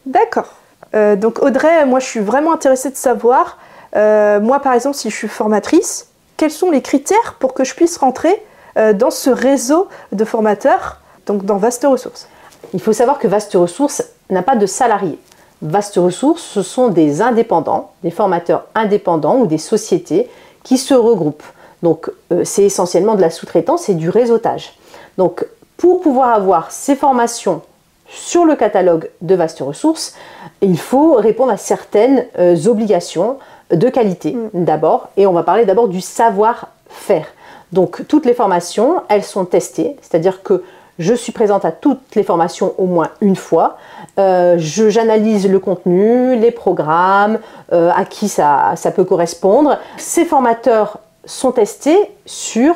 D'accord. 0.07 0.47
Euh, 0.95 1.15
donc 1.15 1.43
Audrey, 1.43 1.85
moi 1.85 1.99
je 1.99 2.05
suis 2.07 2.19
vraiment 2.21 2.53
intéressée 2.53 2.89
de 2.89 2.95
savoir 2.95 3.59
euh, 3.95 4.39
moi, 4.39 4.59
par 4.59 4.73
exemple, 4.73 4.95
si 4.95 5.09
je 5.09 5.15
suis 5.15 5.27
formatrice, 5.27 6.09
quels 6.37 6.51
sont 6.51 6.71
les 6.71 6.81
critères 6.81 7.35
pour 7.39 7.53
que 7.53 7.63
je 7.63 7.73
puisse 7.75 7.97
rentrer 7.97 8.43
euh, 8.77 8.93
dans 8.93 9.11
ce 9.11 9.29
réseau 9.29 9.87
de 10.11 10.25
formateurs, 10.25 11.01
donc 11.25 11.45
dans 11.45 11.57
Vaste 11.57 11.85
Ressources? 11.89 12.27
Il 12.73 12.81
faut 12.81 12.93
savoir 12.93 13.19
que 13.19 13.27
Vaste 13.27 13.53
Ressources 13.53 14.03
n'a 14.29 14.41
pas 14.41 14.55
de 14.55 14.65
salariés. 14.65 15.19
Vaste 15.61 15.95
Ressources, 15.95 16.43
ce 16.43 16.61
sont 16.61 16.89
des 16.89 17.21
indépendants, 17.21 17.91
des 18.03 18.11
formateurs 18.11 18.65
indépendants 18.75 19.37
ou 19.37 19.47
des 19.47 19.57
sociétés 19.57 20.29
qui 20.63 20.77
se 20.77 20.93
regroupent. 20.93 21.43
Donc, 21.81 22.11
euh, 22.31 22.43
c'est 22.43 22.63
essentiellement 22.63 23.15
de 23.15 23.21
la 23.21 23.29
sous-traitance 23.29 23.87
et 23.87 23.93
du 23.93 24.09
réseautage. 24.09 24.77
Donc, 25.17 25.45
pour 25.77 26.01
pouvoir 26.01 26.33
avoir 26.33 26.71
ces 26.71 26.95
formations 26.95 27.61
sur 28.09 28.45
le 28.45 28.55
catalogue 28.55 29.09
de 29.21 29.35
Vaste 29.35 29.59
Ressources, 29.59 30.15
il 30.61 30.77
faut 30.77 31.13
répondre 31.13 31.51
à 31.51 31.57
certaines 31.57 32.25
obligations 32.67 33.37
de 33.71 33.89
qualité 33.89 34.33
mm. 34.33 34.49
d'abord, 34.53 35.09
et 35.17 35.27
on 35.27 35.33
va 35.33 35.43
parler 35.43 35.65
d'abord 35.65 35.87
du 35.87 36.01
savoir-faire. 36.01 37.27
Donc 37.71 38.07
toutes 38.07 38.25
les 38.25 38.33
formations, 38.33 39.01
elles 39.09 39.23
sont 39.23 39.45
testées, 39.45 39.95
c'est-à-dire 40.01 40.43
que 40.43 40.63
je 40.97 41.13
suis 41.13 41.31
présente 41.31 41.65
à 41.65 41.71
toutes 41.71 42.15
les 42.15 42.23
formations 42.23 42.73
au 42.77 42.85
moins 42.85 43.09
une 43.19 43.35
fois. 43.35 43.77
Euh, 44.17 44.55
j'analyse 44.57 45.49
le 45.49 45.59
contenu, 45.59 46.37
les 46.37 46.51
programmes, 46.51 47.39
euh, 47.73 47.91
à 47.93 48.05
qui 48.05 48.29
ça, 48.29 48.73
ça, 48.75 48.91
peut 48.91 49.03
correspondre. 49.03 49.77
Ces 49.97 50.23
formateurs 50.23 50.99
sont 51.25 51.51
testés 51.51 51.99
sur 52.25 52.75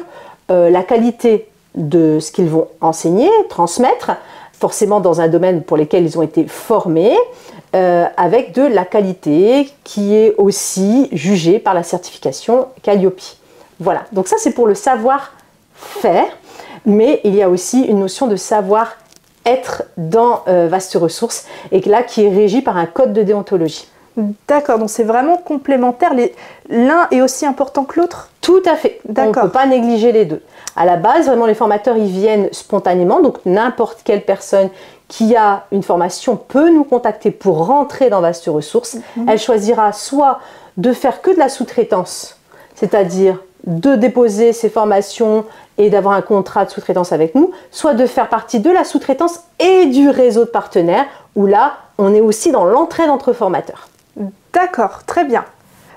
euh, 0.52 0.70
la 0.70 0.84
qualité 0.84 1.48
de 1.76 2.20
ce 2.20 2.32
qu'ils 2.32 2.50
vont 2.50 2.68
enseigner, 2.82 3.30
transmettre, 3.48 4.12
forcément 4.52 5.00
dans 5.00 5.22
un 5.22 5.30
domaine 5.30 5.64
pour 5.64 5.78
lequel 5.78 6.04
ils 6.04 6.18
ont 6.18 6.22
été 6.22 6.46
formés, 6.46 7.16
euh, 7.76 8.06
avec 8.18 8.54
de 8.54 8.64
la 8.64 8.86
qualité 8.86 9.70
qui 9.84 10.16
est 10.16 10.34
aussi 10.38 11.08
jugée 11.12 11.60
par 11.60 11.74
la 11.74 11.84
certification 11.84 12.68
Calliope. 12.82 13.22
Voilà, 13.80 14.06
donc 14.12 14.28
ça 14.28 14.38
c'est 14.40 14.54
pour 14.54 14.68
le 14.68 14.76
savoir-faire. 14.76 16.26
mais 16.86 17.22
il 17.24 17.36
y 17.36 17.44
a 17.44 17.50
aussi 17.50 17.82
une 17.82 18.00
notion 18.00 18.28
de 18.28 18.36
savoir 18.36 18.98
être 19.46 19.84
dans 19.98 20.44
euh, 20.48 20.68
Vaste 20.68 20.96
Ressources 20.96 21.46
et 21.72 21.82
là 21.82 22.04
qui 22.04 22.24
est 22.26 22.30
régi 22.30 22.62
par 22.62 22.78
un 22.78 22.86
code 22.86 23.14
de 23.14 23.24
déontologie. 23.24 23.88
D'accord, 24.48 24.80
donc 24.80 24.90
c'est 24.90 25.04
vraiment 25.04 25.38
complémentaire. 25.38 26.14
L'un 26.70 27.08
est 27.12 27.22
aussi 27.22 27.46
important 27.46 27.84
que 27.84 28.00
l'autre? 28.00 28.30
Tout 28.42 28.62
à 28.66 28.76
fait. 28.76 29.00
On 29.08 29.28
ne 29.28 29.32
peut 29.32 29.50
pas 29.50 29.66
négliger 29.66 30.12
les 30.12 30.26
deux. 30.26 30.42
À 30.76 30.86
la 30.86 30.96
base, 30.96 31.28
vraiment, 31.28 31.46
les 31.46 31.54
formateurs, 31.54 31.98
ils 31.98 32.08
viennent 32.08 32.50
spontanément. 32.52 33.22
Donc, 33.22 33.38
n'importe 33.46 34.02
quelle 34.04 34.24
personne 34.24 34.70
qui 35.08 35.36
a 35.36 35.66
une 35.72 35.84
formation 35.84 36.36
peut 36.38 36.70
nous 36.70 36.84
contacter 36.84 37.32
pour 37.32 37.66
rentrer 37.66 38.10
dans 38.10 38.22
Vaste 38.22 38.46
Ressources. 38.48 38.98
Mhm. 39.18 39.30
Elle 39.30 39.40
choisira 39.40 39.92
soit 39.92 40.40
de 40.78 40.94
faire 40.94 41.22
que 41.22 41.32
de 41.32 41.40
la 41.40 41.50
sous-traitance, 41.50 42.38
c'est-à-dire 42.76 43.42
de 43.66 43.96
déposer 43.96 44.54
ses 44.54 44.70
formations 44.70 45.44
et 45.78 45.90
d'avoir 45.90 46.14
un 46.14 46.22
contrat 46.22 46.64
de 46.66 46.70
sous-traitance 46.70 47.12
avec 47.12 47.36
nous, 47.36 47.52
soit 47.72 47.94
de 47.94 48.06
faire 48.06 48.30
partie 48.30 48.60
de 48.60 48.70
la 48.70 48.84
sous-traitance 48.84 49.42
et 49.60 49.88
du 49.88 50.10
réseau 50.10 50.46
de 50.46 50.50
partenaires, 50.50 51.06
où 51.36 51.46
là, 51.46 51.74
on 51.98 52.14
est 52.14 52.22
aussi 52.22 52.52
dans 52.52 52.64
l'entraide 52.64 53.10
entre 53.10 53.34
formateurs. 53.34 53.90
D'accord, 54.54 55.04
très 55.06 55.24
bien. 55.24 55.46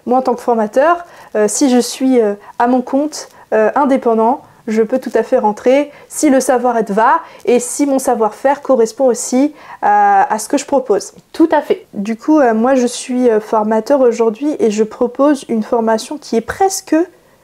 Moi, 0.06 0.18
en 0.18 0.22
tant 0.22 0.34
que 0.34 0.40
formateur, 0.40 1.04
euh, 1.36 1.46
si 1.48 1.70
je 1.70 1.78
suis 1.78 2.20
euh, 2.20 2.34
à 2.58 2.66
mon 2.66 2.82
compte, 2.82 3.28
euh, 3.52 3.70
indépendant, 3.74 4.42
je 4.68 4.82
peux 4.82 4.98
tout 4.98 5.10
à 5.14 5.22
fait 5.22 5.38
rentrer 5.38 5.90
si 6.08 6.30
le 6.30 6.38
savoir-être 6.38 6.92
va 6.92 7.20
et 7.44 7.58
si 7.58 7.84
mon 7.84 7.98
savoir-faire 7.98 8.62
correspond 8.62 9.06
aussi 9.06 9.54
à, 9.82 10.36
ce 10.38 10.48
que 10.48 10.56
je 10.56 10.64
propose. 10.64 11.14
Tout 11.32 11.48
à 11.50 11.60
fait. 11.60 11.84
Du 11.94 12.16
coup, 12.16 12.40
moi, 12.54 12.76
je 12.76 12.86
suis 12.86 13.28
formateur 13.40 14.00
aujourd'hui 14.00 14.54
et 14.60 14.70
je 14.70 14.84
propose 14.84 15.44
une 15.48 15.64
formation 15.64 16.16
qui 16.16 16.36
est 16.36 16.40
presque 16.40 16.94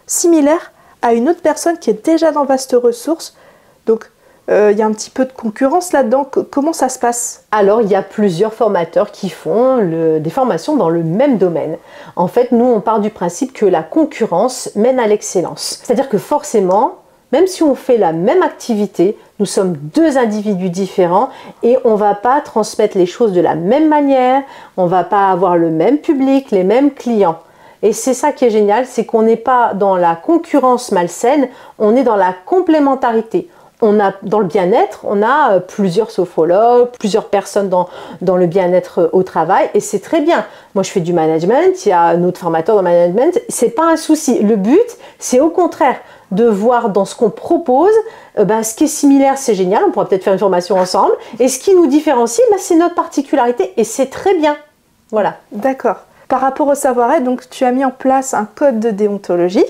similaire 0.06 0.70
à 1.02 1.12
une 1.12 1.28
autre 1.28 1.42
personne 1.42 1.76
qui 1.78 1.90
est 1.90 2.04
déjà 2.04 2.30
dans 2.30 2.44
Vaste 2.44 2.76
Ressources. 2.80 3.36
Donc, 3.86 4.12
il 4.48 4.78
y 4.78 4.82
a 4.82 4.86
un 4.86 4.92
petit 4.92 5.10
peu 5.10 5.26
de 5.26 5.32
concurrence 5.32 5.92
là-dedans. 5.92 6.26
Comment 6.50 6.72
ça 6.72 6.88
se 6.88 6.98
passe? 6.98 7.44
Alors, 7.50 7.82
il 7.82 7.88
y 7.88 7.94
a 7.94 8.02
plusieurs 8.02 8.54
formateurs 8.54 9.10
qui 9.10 9.28
font 9.28 9.78
des 9.78 10.30
formations 10.30 10.76
dans 10.76 10.88
le 10.88 11.02
même 11.02 11.36
domaine. 11.36 11.76
En 12.16 12.28
fait, 12.28 12.50
nous, 12.52 12.64
on 12.64 12.80
part 12.80 13.00
du 13.00 13.10
principe 13.10 13.52
que 13.52 13.66
la 13.66 13.82
concurrence 13.82 14.70
mène 14.74 15.00
à 15.00 15.06
l'excellence. 15.06 15.80
C'est-à-dire 15.82 16.08
que 16.08 16.18
forcément, 16.18 16.94
même 17.30 17.46
si 17.46 17.62
on 17.62 17.74
fait 17.74 17.98
la 17.98 18.12
même 18.12 18.42
activité, 18.42 19.18
nous 19.38 19.44
sommes 19.44 19.74
deux 19.76 20.16
individus 20.16 20.70
différents 20.70 21.28
et 21.62 21.76
on 21.84 21.92
ne 21.92 21.98
va 21.98 22.14
pas 22.14 22.40
transmettre 22.40 22.96
les 22.96 23.04
choses 23.04 23.32
de 23.32 23.42
la 23.42 23.54
même 23.54 23.88
manière, 23.88 24.42
on 24.78 24.84
ne 24.84 24.88
va 24.88 25.04
pas 25.04 25.28
avoir 25.28 25.58
le 25.58 25.70
même 25.70 25.98
public, 25.98 26.50
les 26.50 26.64
mêmes 26.64 26.90
clients. 26.90 27.38
Et 27.82 27.92
c'est 27.92 28.14
ça 28.14 28.32
qui 28.32 28.46
est 28.46 28.50
génial, 28.50 28.86
c'est 28.86 29.04
qu'on 29.04 29.22
n'est 29.22 29.36
pas 29.36 29.74
dans 29.74 29.94
la 29.96 30.16
concurrence 30.16 30.90
malsaine, 30.90 31.48
on 31.78 31.94
est 31.94 32.02
dans 32.02 32.16
la 32.16 32.34
complémentarité 32.46 33.48
on 33.80 34.00
a 34.00 34.12
dans 34.22 34.40
le 34.40 34.46
bien-être, 34.46 35.00
on 35.04 35.22
a 35.22 35.52
euh, 35.52 35.60
plusieurs 35.60 36.10
sophrologues, 36.10 36.88
plusieurs 36.98 37.26
personnes 37.26 37.68
dans, 37.68 37.88
dans 38.20 38.36
le 38.36 38.46
bien-être 38.46 39.00
euh, 39.00 39.08
au 39.12 39.22
travail 39.22 39.70
et 39.74 39.80
c'est 39.80 40.00
très 40.00 40.20
bien. 40.20 40.44
Moi 40.74 40.82
je 40.82 40.90
fais 40.90 41.00
du 41.00 41.12
management, 41.12 41.86
il 41.86 41.88
y 41.90 41.92
a 41.92 42.16
notre 42.16 42.40
formateur 42.40 42.74
dans 42.76 42.82
le 42.82 42.88
management, 42.88 43.40
c'est 43.48 43.70
pas 43.70 43.84
un 43.84 43.96
souci. 43.96 44.40
Le 44.40 44.56
but, 44.56 44.96
c'est 45.18 45.40
au 45.40 45.50
contraire 45.50 45.96
de 46.30 46.44
voir 46.44 46.90
dans 46.90 47.04
ce 47.04 47.14
qu'on 47.14 47.30
propose, 47.30 47.94
euh, 48.38 48.44
ben, 48.44 48.62
ce 48.62 48.74
qui 48.74 48.84
est 48.84 48.88
similaire, 48.88 49.38
c'est 49.38 49.54
génial, 49.54 49.82
on 49.86 49.90
pourra 49.90 50.06
peut-être 50.06 50.24
faire 50.24 50.32
une 50.32 50.38
formation 50.38 50.76
ensemble, 50.76 51.12
et 51.38 51.48
ce 51.48 51.58
qui 51.58 51.74
nous 51.74 51.86
différencie, 51.86 52.46
ben, 52.50 52.58
c'est 52.58 52.76
notre 52.76 52.94
particularité 52.94 53.72
et 53.76 53.84
c'est 53.84 54.06
très 54.06 54.34
bien. 54.34 54.56
Voilà. 55.10 55.36
D'accord. 55.52 55.96
Par 56.28 56.42
rapport 56.42 56.66
au 56.66 56.74
savoir-être, 56.74 57.24
donc 57.24 57.48
tu 57.48 57.64
as 57.64 57.72
mis 57.72 57.84
en 57.84 57.90
place 57.90 58.34
un 58.34 58.46
code 58.54 58.80
de 58.80 58.90
déontologie. 58.90 59.64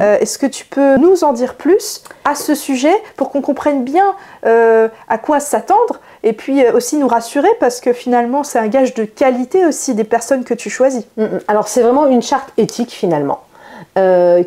Euh, 0.00 0.18
est-ce 0.18 0.38
que 0.38 0.46
tu 0.46 0.64
peux 0.64 0.96
nous 0.96 1.24
en 1.24 1.32
dire 1.32 1.54
plus 1.54 2.02
à 2.24 2.34
ce 2.34 2.54
sujet 2.54 2.94
pour 3.16 3.30
qu'on 3.30 3.42
comprenne 3.42 3.84
bien 3.84 4.14
euh, 4.46 4.88
à 5.08 5.18
quoi 5.18 5.40
s'attendre 5.40 6.00
et 6.22 6.32
puis 6.32 6.64
euh, 6.64 6.72
aussi 6.72 6.96
nous 6.96 7.08
rassurer 7.08 7.48
parce 7.60 7.80
que 7.80 7.92
finalement 7.92 8.44
c'est 8.44 8.58
un 8.58 8.68
gage 8.68 8.94
de 8.94 9.04
qualité 9.04 9.66
aussi 9.66 9.94
des 9.94 10.04
personnes 10.04 10.44
que 10.44 10.54
tu 10.54 10.70
choisis. 10.70 11.04
Mm, 11.16 11.24
mm. 11.24 11.40
Alors 11.48 11.68
c'est 11.68 11.82
vraiment 11.82 12.06
une 12.06 12.22
charte 12.22 12.50
éthique 12.56 12.90
finalement. 12.90 13.40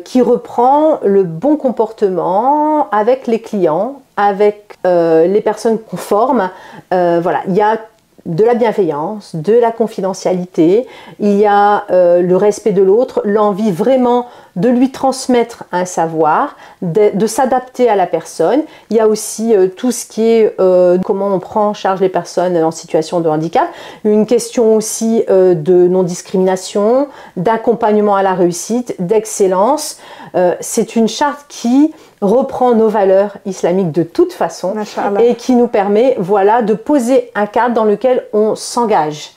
qui 0.04 0.22
reprend 0.22 0.98
le 1.04 1.22
bon 1.22 1.56
comportement 1.56 2.88
avec 2.90 3.26
les 3.26 3.40
clients, 3.40 4.00
avec 4.16 4.76
les 4.84 5.40
personnes 5.44 5.78
conformes. 5.78 6.50
voilà, 6.90 7.42
il 7.46 7.54
y 7.54 7.60
a 7.60 7.78
de 8.26 8.44
la 8.44 8.54
bienveillance, 8.54 9.34
de 9.36 9.52
la 9.52 9.70
confidentialité, 9.70 10.86
il 11.20 11.38
y 11.38 11.46
a 11.46 11.84
euh, 11.90 12.20
le 12.20 12.36
respect 12.36 12.72
de 12.72 12.82
l'autre, 12.82 13.22
l'envie 13.24 13.70
vraiment 13.70 14.26
de 14.56 14.68
lui 14.68 14.90
transmettre 14.90 15.64
un 15.70 15.84
savoir, 15.84 16.56
de, 16.82 17.26
s'adapter 17.26 17.88
à 17.88 17.94
la 17.94 18.06
personne. 18.06 18.62
Il 18.90 18.96
y 18.96 19.00
a 19.00 19.06
aussi 19.06 19.54
euh, 19.54 19.68
tout 19.68 19.92
ce 19.92 20.06
qui 20.06 20.22
est 20.22 20.54
euh, 20.58 20.98
comment 20.98 21.28
on 21.28 21.38
prend 21.38 21.68
en 21.68 21.74
charge 21.74 22.00
les 22.00 22.08
personnes 22.08 22.56
en 22.56 22.70
situation 22.72 23.20
de 23.20 23.28
handicap, 23.28 23.68
une 24.04 24.26
question 24.26 24.74
aussi 24.74 25.24
de 25.28 25.88
non-discrimination, 25.88 27.08
d'accompagnement 27.36 28.16
à 28.16 28.22
la 28.22 28.34
réussite, 28.34 28.94
d'excellence. 28.98 29.98
C'est 30.60 30.96
une 30.96 31.08
charte 31.08 31.46
qui 31.48 31.94
reprend 32.20 32.74
nos 32.74 32.88
valeurs 32.88 33.36
islamiques 33.44 33.92
de 33.92 34.02
toute 34.02 34.32
façon 34.32 34.74
et 35.20 35.34
qui 35.34 35.54
nous 35.54 35.68
permet 35.68 36.16
voilà, 36.18 36.62
de 36.62 36.74
poser 36.74 37.30
un 37.34 37.46
cadre 37.46 37.74
dans 37.74 37.84
lequel 37.84 38.24
on 38.32 38.54
s'engage. 38.54 39.32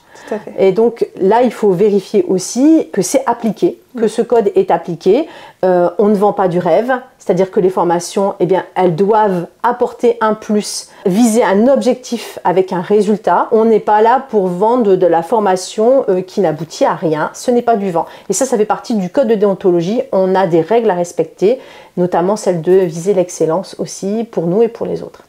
Et 0.58 0.72
donc 0.72 1.08
là, 1.20 1.42
il 1.42 1.52
faut 1.52 1.70
vérifier 1.70 2.24
aussi 2.28 2.88
que 2.92 3.02
c'est 3.02 3.22
appliqué, 3.26 3.80
que 3.96 4.08
ce 4.08 4.22
code 4.22 4.50
est 4.54 4.70
appliqué. 4.70 5.26
Euh, 5.64 5.90
on 5.98 6.08
ne 6.08 6.14
vend 6.14 6.32
pas 6.32 6.48
du 6.48 6.58
rêve, 6.58 6.92
c'est-à-dire 7.18 7.50
que 7.50 7.60
les 7.60 7.70
formations, 7.70 8.34
eh 8.40 8.46
bien, 8.46 8.64
elles 8.74 8.94
doivent 8.94 9.46
apporter 9.62 10.16
un 10.20 10.34
plus, 10.34 10.88
viser 11.06 11.42
un 11.42 11.68
objectif 11.68 12.38
avec 12.44 12.72
un 12.72 12.80
résultat. 12.80 13.48
On 13.52 13.64
n'est 13.64 13.80
pas 13.80 14.02
là 14.02 14.24
pour 14.28 14.46
vendre 14.46 14.96
de 14.96 15.06
la 15.06 15.22
formation 15.22 16.04
euh, 16.08 16.22
qui 16.22 16.40
n'aboutit 16.40 16.84
à 16.84 16.94
rien. 16.94 17.30
Ce 17.34 17.50
n'est 17.50 17.62
pas 17.62 17.76
du 17.76 17.90
vent. 17.90 18.06
Et 18.28 18.32
ça, 18.32 18.46
ça 18.46 18.56
fait 18.56 18.64
partie 18.64 18.94
du 18.94 19.10
code 19.10 19.28
de 19.28 19.34
déontologie. 19.34 20.02
On 20.12 20.34
a 20.34 20.46
des 20.46 20.60
règles 20.60 20.90
à 20.90 20.94
respecter, 20.94 21.58
notamment 21.96 22.36
celle 22.36 22.62
de 22.62 22.72
viser 22.72 23.14
l'excellence 23.14 23.76
aussi 23.78 24.24
pour 24.30 24.46
nous 24.46 24.62
et 24.62 24.68
pour 24.68 24.86
les 24.86 25.02
autres. 25.02 25.24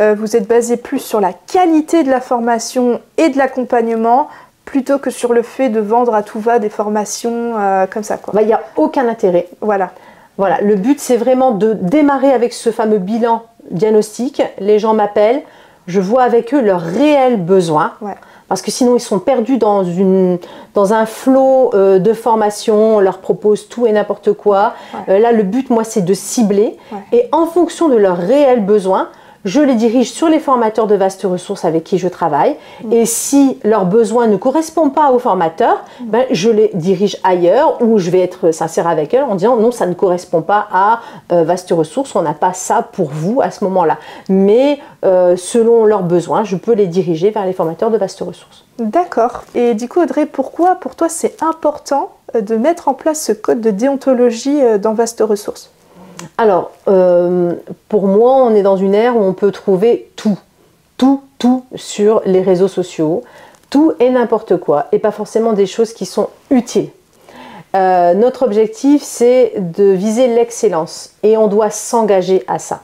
Euh, 0.00 0.14
vous 0.18 0.36
êtes 0.36 0.48
basé 0.48 0.76
plus 0.76 0.98
sur 0.98 1.20
la 1.20 1.32
qualité 1.32 2.02
de 2.02 2.10
la 2.10 2.20
formation 2.20 3.00
et 3.16 3.28
de 3.28 3.38
l'accompagnement 3.38 4.28
plutôt 4.64 4.98
que 4.98 5.10
sur 5.10 5.32
le 5.32 5.42
fait 5.42 5.68
de 5.68 5.80
vendre 5.80 6.14
à 6.14 6.22
tout 6.22 6.40
va 6.40 6.58
des 6.58 6.68
formations 6.68 7.54
euh, 7.58 7.86
comme 7.86 8.02
ça. 8.02 8.18
Bah, 8.32 8.42
il 8.42 8.46
n'y 8.46 8.52
a 8.52 8.62
aucun 8.76 9.08
intérêt. 9.08 9.48
Voilà. 9.60 9.90
Voilà, 10.36 10.60
le 10.60 10.74
but 10.74 10.98
c'est 10.98 11.16
vraiment 11.16 11.52
de 11.52 11.74
démarrer 11.74 12.32
avec 12.32 12.52
ce 12.52 12.70
fameux 12.70 12.98
bilan 12.98 13.42
diagnostic. 13.70 14.42
Les 14.58 14.80
gens 14.80 14.92
m'appellent, 14.92 15.42
je 15.86 16.00
vois 16.00 16.22
avec 16.22 16.52
eux 16.54 16.60
leurs 16.60 16.80
réels 16.80 17.40
besoins. 17.40 17.92
Parce 18.48 18.60
que 18.60 18.70
sinon, 18.70 18.94
ils 18.94 19.00
sont 19.00 19.20
perdus 19.20 19.56
dans, 19.56 19.84
une, 19.84 20.38
dans 20.74 20.92
un 20.92 21.06
flot 21.06 21.70
euh, 21.72 21.98
de 21.98 22.12
formation, 22.12 22.96
on 22.96 23.00
leur 23.00 23.18
propose 23.18 23.68
tout 23.68 23.86
et 23.86 23.92
n'importe 23.92 24.34
quoi. 24.34 24.74
là, 25.08 25.32
le 25.32 25.42
but, 25.44 25.70
moi, 25.70 25.82
c'est 25.82 26.02
de 26.02 26.12
cibler. 26.12 26.76
Et 27.12 27.26
en 27.32 27.46
fonction 27.46 27.88
de 27.88 27.96
leurs 27.96 28.18
réels 28.18 28.64
besoins, 28.64 29.08
je 29.44 29.60
les 29.60 29.74
dirige 29.74 30.10
sur 30.10 30.28
les 30.28 30.38
formateurs 30.38 30.86
de 30.86 30.94
vastes 30.94 31.22
ressources 31.24 31.64
avec 31.64 31.84
qui 31.84 31.98
je 31.98 32.08
travaille. 32.08 32.56
Et 32.90 33.06
si 33.06 33.58
leurs 33.62 33.84
besoins 33.84 34.26
ne 34.26 34.36
correspondent 34.36 34.94
pas 34.94 35.10
aux 35.12 35.18
formateurs, 35.18 35.84
ben, 36.00 36.24
je 36.30 36.50
les 36.50 36.70
dirige 36.74 37.18
ailleurs 37.24 37.80
ou 37.82 37.98
je 37.98 38.10
vais 38.10 38.20
être 38.20 38.52
sincère 38.52 38.86
avec 38.86 39.14
eux 39.14 39.22
en 39.22 39.34
disant 39.34 39.56
non, 39.56 39.70
ça 39.70 39.86
ne 39.86 39.94
correspond 39.94 40.42
pas 40.42 40.66
à 40.72 41.00
euh, 41.32 41.44
vastes 41.44 41.70
ressources, 41.70 42.14
on 42.16 42.22
n'a 42.22 42.34
pas 42.34 42.54
ça 42.54 42.82
pour 42.82 43.10
vous 43.10 43.40
à 43.42 43.50
ce 43.50 43.64
moment-là. 43.64 43.98
Mais 44.28 44.78
euh, 45.04 45.36
selon 45.36 45.84
leurs 45.84 46.02
besoins, 46.02 46.44
je 46.44 46.56
peux 46.56 46.72
les 46.72 46.86
diriger 46.86 47.30
vers 47.30 47.44
les 47.44 47.52
formateurs 47.52 47.90
de 47.90 47.98
vastes 47.98 48.20
ressources. 48.20 48.64
D'accord. 48.78 49.44
Et 49.54 49.74
du 49.74 49.88
coup, 49.88 50.00
Audrey, 50.00 50.26
pourquoi 50.26 50.76
pour 50.76 50.96
toi 50.96 51.08
c'est 51.08 51.42
important 51.42 52.12
euh, 52.34 52.40
de 52.40 52.56
mettre 52.56 52.88
en 52.88 52.94
place 52.94 53.22
ce 53.22 53.32
code 53.32 53.60
de 53.60 53.70
déontologie 53.70 54.58
dans 54.80 54.94
vastes 54.94 55.22
ressources? 55.22 55.70
Alors, 56.38 56.72
euh, 56.88 57.54
pour 57.88 58.06
moi, 58.06 58.34
on 58.36 58.54
est 58.54 58.62
dans 58.62 58.76
une 58.76 58.94
ère 58.94 59.16
où 59.16 59.22
on 59.22 59.32
peut 59.32 59.50
trouver 59.50 60.10
tout, 60.16 60.38
tout, 60.96 61.22
tout 61.38 61.64
sur 61.74 62.22
les 62.24 62.42
réseaux 62.42 62.68
sociaux, 62.68 63.22
tout 63.70 63.92
et 64.00 64.10
n'importe 64.10 64.56
quoi, 64.56 64.86
et 64.92 64.98
pas 64.98 65.10
forcément 65.10 65.52
des 65.52 65.66
choses 65.66 65.92
qui 65.92 66.06
sont 66.06 66.28
utiles. 66.50 66.90
Euh, 67.74 68.14
notre 68.14 68.44
objectif, 68.44 69.02
c'est 69.02 69.54
de 69.56 69.84
viser 69.84 70.28
l'excellence, 70.28 71.14
et 71.22 71.36
on 71.36 71.48
doit 71.48 71.70
s'engager 71.70 72.44
à 72.46 72.58
ça. 72.58 72.82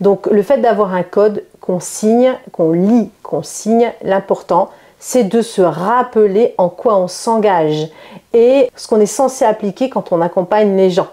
Donc, 0.00 0.26
le 0.26 0.42
fait 0.42 0.58
d'avoir 0.58 0.92
un 0.92 1.02
code 1.02 1.44
qu'on 1.60 1.80
signe, 1.80 2.34
qu'on 2.52 2.72
lit, 2.72 3.10
qu'on 3.22 3.42
signe, 3.42 3.92
l'important, 4.02 4.68
c'est 4.98 5.24
de 5.24 5.42
se 5.42 5.62
rappeler 5.62 6.54
en 6.58 6.68
quoi 6.68 6.98
on 6.98 7.08
s'engage 7.08 7.88
et 8.32 8.70
ce 8.76 8.88
qu'on 8.88 9.00
est 9.00 9.06
censé 9.06 9.44
appliquer 9.44 9.88
quand 9.88 10.12
on 10.12 10.20
accompagne 10.20 10.76
les 10.76 10.90
gens. 10.90 11.08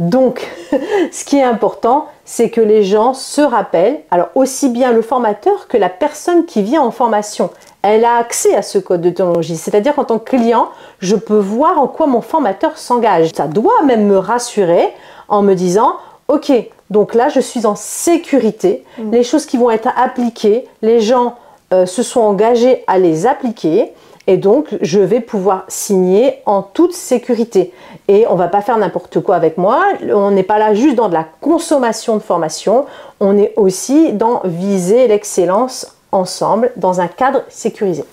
Donc, 0.00 0.50
ce 1.12 1.24
qui 1.24 1.36
est 1.36 1.44
important, 1.44 2.06
c'est 2.24 2.50
que 2.50 2.60
les 2.60 2.82
gens 2.82 3.14
se 3.14 3.42
rappellent, 3.42 4.00
alors 4.10 4.28
aussi 4.34 4.70
bien 4.70 4.92
le 4.92 5.02
formateur 5.02 5.68
que 5.68 5.76
la 5.76 5.90
personne 5.90 6.46
qui 6.46 6.62
vient 6.62 6.82
en 6.82 6.90
formation, 6.90 7.50
elle 7.82 8.04
a 8.04 8.16
accès 8.16 8.54
à 8.54 8.62
ce 8.62 8.78
code 8.78 9.02
de 9.02 9.10
technologie. 9.10 9.56
C'est-à-dire 9.56 9.94
qu'en 9.94 10.04
tant 10.04 10.18
que 10.18 10.36
client, 10.36 10.68
je 10.98 11.16
peux 11.16 11.38
voir 11.38 11.78
en 11.78 11.86
quoi 11.86 12.06
mon 12.06 12.22
formateur 12.22 12.78
s'engage. 12.78 13.32
Ça 13.34 13.46
doit 13.46 13.82
même 13.84 14.06
me 14.06 14.18
rassurer 14.18 14.88
en 15.28 15.42
me 15.42 15.54
disant, 15.54 15.96
ok, 16.28 16.52
Donc 16.90 17.14
là, 17.14 17.28
je 17.28 17.40
suis 17.40 17.66
en 17.66 17.76
sécurité. 17.76 18.84
Mm. 18.98 19.10
Les 19.12 19.22
choses 19.22 19.46
qui 19.46 19.56
vont 19.56 19.70
être 19.70 19.88
appliquées, 19.96 20.66
les 20.82 21.00
gens 21.00 21.36
euh, 21.72 21.86
se 21.86 22.02
sont 22.02 22.20
engagés 22.20 22.82
à 22.86 22.98
les 22.98 23.26
appliquer. 23.26 23.92
Et 24.26 24.36
donc, 24.36 24.76
je 24.80 25.00
vais 25.00 25.20
pouvoir 25.20 25.64
signer 25.68 26.38
en 26.46 26.62
toute 26.62 26.92
sécurité. 26.92 27.72
Et 28.08 28.26
on 28.28 28.34
va 28.34 28.48
pas 28.48 28.60
faire 28.60 28.78
n'importe 28.78 29.20
quoi 29.20 29.36
avec 29.36 29.56
moi. 29.56 29.82
On 30.12 30.30
n'est 30.30 30.42
pas 30.42 30.58
là 30.58 30.74
juste 30.74 30.96
dans 30.96 31.08
de 31.08 31.14
la 31.14 31.26
consommation 31.40 32.16
de 32.16 32.22
formation. 32.22 32.86
On 33.18 33.36
est 33.38 33.52
aussi 33.56 34.12
dans 34.12 34.42
viser 34.44 35.08
l'excellence 35.08 35.96
ensemble 36.12 36.72
dans 36.76 37.00
un 37.00 37.08
cadre 37.08 37.42
sécurisé. 37.48 38.04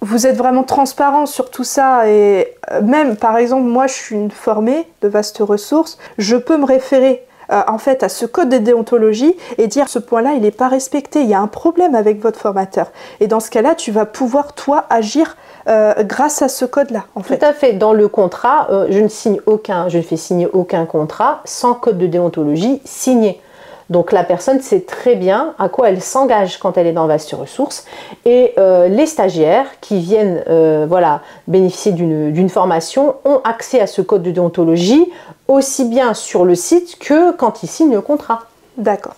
Vous 0.00 0.26
êtes 0.26 0.36
vraiment 0.36 0.62
transparent 0.62 1.26
sur 1.26 1.50
tout 1.50 1.64
ça 1.64 2.08
et 2.08 2.54
euh, 2.70 2.82
même 2.82 3.16
par 3.16 3.38
exemple 3.38 3.62
moi 3.62 3.86
je 3.86 3.94
suis 3.94 4.14
une 4.14 4.30
formée 4.30 4.86
de 5.00 5.08
vastes 5.08 5.38
ressources, 5.38 5.96
je 6.18 6.36
peux 6.36 6.58
me 6.58 6.66
référer 6.66 7.24
euh, 7.50 7.62
en 7.66 7.78
fait 7.78 8.02
à 8.02 8.08
ce 8.08 8.26
code 8.26 8.48
de 8.48 8.58
déontologie 8.58 9.36
et 9.58 9.66
dire 9.66 9.88
ce 9.88 9.98
point-là 9.98 10.32
il 10.34 10.42
n'est 10.42 10.50
pas 10.50 10.68
respecté, 10.68 11.20
il 11.20 11.28
y 11.28 11.34
a 11.34 11.40
un 11.40 11.46
problème 11.46 11.94
avec 11.94 12.20
votre 12.20 12.38
formateur. 12.38 12.90
Et 13.20 13.26
dans 13.26 13.40
ce 13.40 13.50
cas-là 13.50 13.74
tu 13.74 13.90
vas 13.90 14.06
pouvoir 14.06 14.52
toi 14.54 14.84
agir 14.90 15.36
euh, 15.68 15.94
grâce 16.04 16.42
à 16.42 16.48
ce 16.48 16.64
code-là. 16.64 17.04
En 17.14 17.22
fait. 17.22 17.38
Tout 17.38 17.44
à 17.44 17.52
fait. 17.52 17.72
Dans 17.72 17.92
le 17.92 18.08
contrat, 18.08 18.68
je 18.88 18.98
ne 18.98 19.08
signe 19.08 19.40
aucun, 19.46 19.88
je 19.88 19.98
ne 19.98 20.02
fais 20.02 20.16
signer 20.16 20.48
aucun 20.52 20.86
contrat 20.86 21.40
sans 21.44 21.74
code 21.74 21.98
de 21.98 22.06
déontologie 22.06 22.80
signé. 22.84 23.40
Donc 23.88 24.12
la 24.12 24.24
personne 24.24 24.60
sait 24.60 24.80
très 24.80 25.14
bien 25.14 25.54
à 25.58 25.68
quoi 25.68 25.88
elle 25.88 26.02
s'engage 26.02 26.58
quand 26.58 26.76
elle 26.76 26.86
est 26.86 26.92
dans 26.92 27.06
Vaste 27.06 27.32
Ressources. 27.32 27.84
Et 28.24 28.52
euh, 28.58 28.88
les 28.88 29.06
stagiaires 29.06 29.66
qui 29.80 30.00
viennent 30.00 30.42
euh, 30.48 30.86
voilà, 30.88 31.20
bénéficier 31.46 31.92
d'une 31.92 32.48
formation 32.48 33.14
ont 33.24 33.40
accès 33.44 33.80
à 33.80 33.86
ce 33.86 34.02
code 34.02 34.22
de 34.22 34.30
déontologie 34.30 35.10
aussi 35.48 35.84
bien 35.84 36.14
sur 36.14 36.44
le 36.44 36.54
site 36.54 36.98
que 36.98 37.32
quand 37.32 37.62
ils 37.62 37.68
signent 37.68 37.92
le 37.92 38.00
contrat. 38.00 38.42
D'accord. 38.76 39.14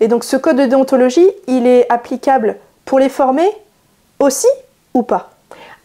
Et 0.00 0.08
donc 0.08 0.24
ce 0.24 0.36
code 0.36 0.56
de 0.56 0.66
déontologie, 0.66 1.30
il 1.46 1.66
est 1.66 1.90
applicable 1.90 2.56
pour 2.84 2.98
les 2.98 3.08
formés 3.08 3.50
aussi 4.20 4.48
ou 4.94 5.02
pas? 5.02 5.30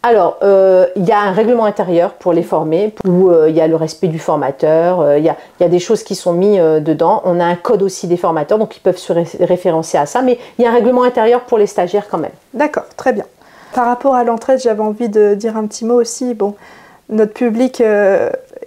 Alors, 0.02 0.38
euh, 0.42 0.86
il 0.94 1.04
y 1.04 1.12
a 1.12 1.20
un 1.20 1.32
règlement 1.32 1.64
intérieur 1.64 2.12
pour 2.12 2.32
les 2.32 2.44
former, 2.44 2.94
où 3.04 3.30
euh, 3.30 3.50
il 3.50 3.56
y 3.56 3.60
a 3.60 3.66
le 3.66 3.74
respect 3.74 4.06
du 4.06 4.20
formateur, 4.20 5.00
euh, 5.00 5.18
il 5.18 5.24
y, 5.24 5.28
a, 5.28 5.68
des 5.68 5.78
choses 5.80 6.04
qui 6.04 6.14
sont 6.14 6.32
mises 6.32 6.60
dedans. 6.60 7.20
On 7.24 7.40
a 7.40 7.44
un 7.44 7.56
code 7.56 7.82
aussi 7.82 8.06
des 8.06 8.16
formateurs, 8.16 8.58
donc 8.58 8.76
ils 8.76 8.80
peuvent 8.80 8.98
se 8.98 9.12
référencer 9.12 9.98
à 9.98 10.06
ça, 10.06 10.22
mais 10.22 10.38
il 10.58 10.64
y 10.64 10.68
a 10.68 10.70
un 10.70 10.74
règlement 10.74 11.02
intérieur 11.02 11.40
pour 11.42 11.58
les 11.58 11.66
stagiaires 11.66 12.06
quand 12.08 12.18
même. 12.18 12.30
D'accord, 12.54 12.84
très 12.96 13.12
bien. 13.12 13.24
Par 13.74 13.86
rapport 13.86 14.14
à 14.14 14.22
l'entraide, 14.22 14.60
j'avais 14.60 14.82
envie 14.82 15.08
de 15.08 15.34
dire 15.34 15.56
un 15.56 15.66
petit 15.66 15.84
mot 15.84 16.00
aussi. 16.00 16.32
Bon, 16.34 16.54
notre 17.08 17.32
public 17.32 17.82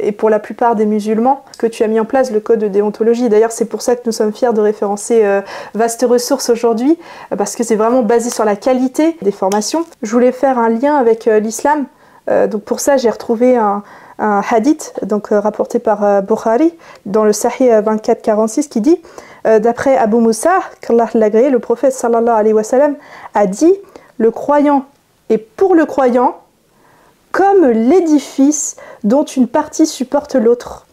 euh, 0.02 0.08
est 0.08 0.12
pour 0.12 0.30
la 0.30 0.40
plupart 0.40 0.76
des 0.76 0.86
musulmans, 0.86 1.44
que 1.58 1.68
tu 1.68 1.84
as 1.84 1.88
mis 1.88 2.00
en 2.00 2.06
place 2.06 2.32
le 2.32 2.40
code 2.40 2.60
de 2.60 2.68
déontologie. 2.68 3.30
D'ailleurs, 3.30 3.52
c'est 3.52 3.66
pour 3.66 3.82
ça 3.82 3.96
que 3.96 4.02
nous 4.06 4.12
sommes 4.12 4.34
fiers 4.34 4.54
de 4.54 4.62
référencer 4.62 5.24
euh, 5.24 5.42
Vaste 5.74 6.06
Ressources 6.08 6.50
aujourd'hui, 6.50 6.98
parce 7.38 7.56
que 7.56 7.64
c'est 7.64 7.76
vraiment 7.76 8.02
basé 8.02 8.30
sur 8.30 8.46
la 8.46 8.56
qualité 8.56 9.18
des 9.22 9.32
formations. 9.32 9.86
Je 10.02 10.12
voulais 10.12 10.32
faire 10.32 10.60
un 10.60 10.70
lien 10.70 10.96
avec 10.98 11.28
euh, 11.28 11.40
l'islam. 11.40 11.86
donc 12.50 12.62
pour 12.64 12.80
ça, 12.80 12.98
j'ai 12.98 13.10
retrouvé 13.10 13.58
un, 13.58 13.84
hadith 14.20 14.94
donc, 15.02 15.30
rapporté 15.32 15.80
par 15.80 16.22
Bukhari 16.22 16.74
dans 17.06 17.26
le 17.26 17.34
Sahih 17.34 17.82
2446 17.84 18.68
qui 18.68 18.80
dit 18.80 19.02
D'après 19.44 19.98
Abu 19.98 20.18
Moussa, 20.18 20.60
qu'Allah 20.80 21.10
l'agré, 21.16 21.50
le 21.50 21.58
prophète 21.58 21.94
sallallahu 21.94 22.40
alayhi 22.40 22.54
wa 22.54 22.64
sallam 22.64 22.96
a 23.34 23.48
dit 23.48 23.74
Le 24.20 24.30
croyant 24.30 24.86
est 25.30 25.40
pour 25.40 25.74
le 25.74 25.86
croyant 25.86 26.36
comme 27.32 27.68
l'édifice 27.68 28.76
dont 29.04 29.24
une 29.24 29.48
partie 29.48 29.86
supporte 29.86 30.36
l'autre. 30.36 30.86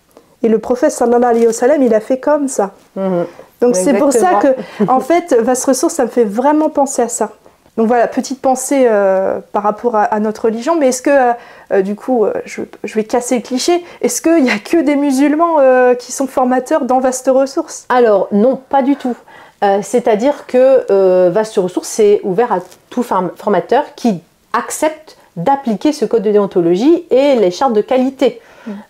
Et 0.42 0.49
le 0.49 0.59
prophète 0.59 0.92
sallallahu 0.92 1.30
alayhi 1.30 1.47
wa 1.47 1.52
sallam, 1.52 1.83
il 1.83 1.95
a 1.95 2.00
fait 2.00 2.18
comme 2.18 2.49
ça. 2.49 2.73
Mhm. 2.97 3.26
Donc 3.61 3.75
c'est 3.75 3.95
pour 3.95 4.12
ça 4.12 4.35
que, 4.35 4.49
en 4.88 5.00
fait, 5.00 5.35
Vaste 5.35 5.64
Ressource, 5.64 5.95
ça 5.95 6.04
me 6.04 6.09
fait 6.09 6.25
vraiment 6.25 6.68
penser 6.68 7.02
à 7.02 7.09
ça. 7.09 7.30
Donc 7.78 7.87
voilà, 7.87 8.09
petite 8.09 8.42
pensée 8.42 8.87
euh, 8.88 9.38
par 9.52 9.62
rapport 9.62 9.95
à, 9.95 10.18
notre 10.18 10.47
religion, 10.47 10.76
mais 10.76 10.88
est-ce 10.88 11.00
que, 11.00 11.11
euh, 11.11 11.33
euh, 11.73 11.83
du 11.83 11.95
coup, 11.95 12.26
je, 12.45 12.62
vais 12.85 13.05
casser 13.05 13.37
le 13.37 13.42
cliché, 13.42 13.85
est-ce 14.01 14.20
qu'il 14.20 14.42
n'y 14.42 14.51
a 14.51 14.59
que 14.59 14.79
des 14.79 14.96
musulmans 14.96 15.59
qui 15.96 16.11
sont 16.11 16.27
formateurs 16.27 16.85
dans 16.85 16.98
Vaste 16.98 17.31
Ressources 17.33 17.87
Alors 17.88 18.27
non, 18.33 18.57
pas 18.57 18.83
du 18.83 18.96
tout. 18.96 19.14
C'est-à-dire 19.83 20.46
que 20.46 21.29
Vaste 21.31 21.57
Ressources, 21.57 21.88
c'est 21.88 22.20
ouvert 22.24 22.53
à 22.53 22.59
tout 22.90 23.05
formateur 23.05 23.85
qui 23.94 24.22
accepte 24.53 25.17
d'appliquer 25.38 25.92
ce 25.92 26.05
code 26.05 26.22
de 26.22 26.31
déontologie 26.31 27.07
et 27.11 27.37
les 27.37 27.51
chartes 27.51 27.72
de 27.72 27.81
qualité 27.81 28.40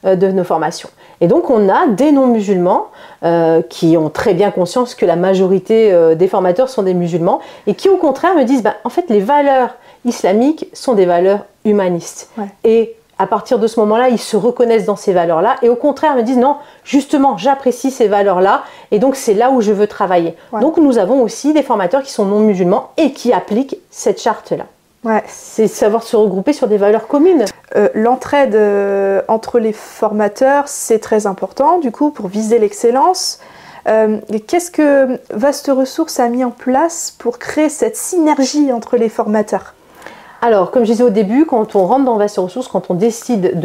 euh, 0.05 0.17
de 0.17 0.29
nos 0.29 0.45
formations. 0.45 0.89
Et 1.21 1.29
donc 1.29 1.51
on 1.51 1.69
a 1.69 1.87
des 1.89 2.11
non-musulmans 2.11 2.87
euh, 3.23 3.63
qui 3.63 3.97
ont 3.97 4.11
très 4.11 4.35
bien 4.35 4.51
conscience 4.51 4.95
que 4.95 5.07
la 5.07 5.17
majorité 5.17 5.93
euh, 5.93 6.15
des 6.15 6.27
formateurs 6.27 6.69
sont 6.69 6.83
des 6.83 6.95
musulmans 6.95 7.41
et 7.67 7.75
qui 7.75 7.89
au 7.89 7.97
contraire 7.97 8.35
me 8.35 8.45
disent, 8.45 8.63
ben, 8.63 8.75
en 8.85 8.89
fait 8.89 9.05
les 9.09 9.21
valeurs 9.21 9.75
islamiques 10.05 10.69
sont 10.73 10.95
des 10.95 11.07
valeurs 11.07 11.45
humanistes. 11.65 12.31
Et 12.65 12.95
à 13.19 13.27
partir 13.27 13.59
de 13.59 13.67
ce 13.67 13.81
moment-là, 13.81 14.09
ils 14.09 14.19
se 14.19 14.37
reconnaissent 14.37 14.87
dans 14.87 14.97
ces 14.97 15.13
valeurs-là 15.13 15.57
et 15.63 15.69
au 15.69 15.77
contraire 15.77 16.15
me 16.15 16.23
disent 16.23 16.39
non, 16.39 16.57
justement, 16.85 17.37
j'apprécie 17.37 17.91
ces 17.91 18.09
valeurs-là 18.09 18.63
et 18.91 18.99
donc 18.99 19.17
c'est 19.17 19.35
là 19.35 19.51
où 19.51 19.61
je 19.61 19.73
veux 19.73 19.87
travailler. 19.87 20.35
Donc 20.61 20.79
nous 20.79 20.99
avons 20.99 21.21
aussi 21.23 21.53
des 21.53 21.63
formateurs 21.63 22.03
qui 22.03 22.13
sont 22.13 22.25
non 22.25 22.41
musulmans 22.41 22.91
et 22.97 23.13
qui 23.13 23.33
appliquent 23.33 23.79
cette 23.91 24.21
charte-là. 24.21 24.65
C'est 25.27 25.69
savoir 25.69 26.03
se 26.03 26.17
regrouper 26.17 26.53
sur 26.53 26.69
des 26.69 26.77
valeurs 26.77 27.07
communes. 27.07 27.45
Euh, 27.77 27.89
l'entraide 27.95 28.55
euh, 28.55 29.23
entre 29.29 29.59
les 29.59 29.73
formateurs, 29.73 30.69
c'est 30.69 30.99
très 30.99 31.27
important, 31.27 31.79
du 31.79 31.93
coup, 31.93 32.11
pour 32.11 32.29
viser 32.29 32.59
l'excellence. 32.59 33.39
Euh, 33.87 34.19
qu'est-ce 34.47 34.71
que 34.71 35.19
Vaste 35.31 35.71
Ressources 35.75 36.21
a 36.21 36.29
mis 36.29 36.45
en 36.45 36.51
place 36.51 37.15
pour 37.19 37.39
créer 37.39 37.69
cette 37.69 37.97
synergie 37.97 38.73
entre 38.73 38.97
les 38.97 39.09
formateurs? 39.09 39.75
Alors, 40.41 40.71
comme 40.71 40.85
je 40.85 40.93
disais 40.93 41.03
au 41.03 41.11
début, 41.11 41.47
quand 41.47 41.75
on 41.75 41.85
rentre 41.85 42.05
dans 42.05 42.17
Vaste 42.17 42.39
Ressources, 42.39 42.69
quand 42.69 42.91
on 42.91 42.95
décide 42.95 43.59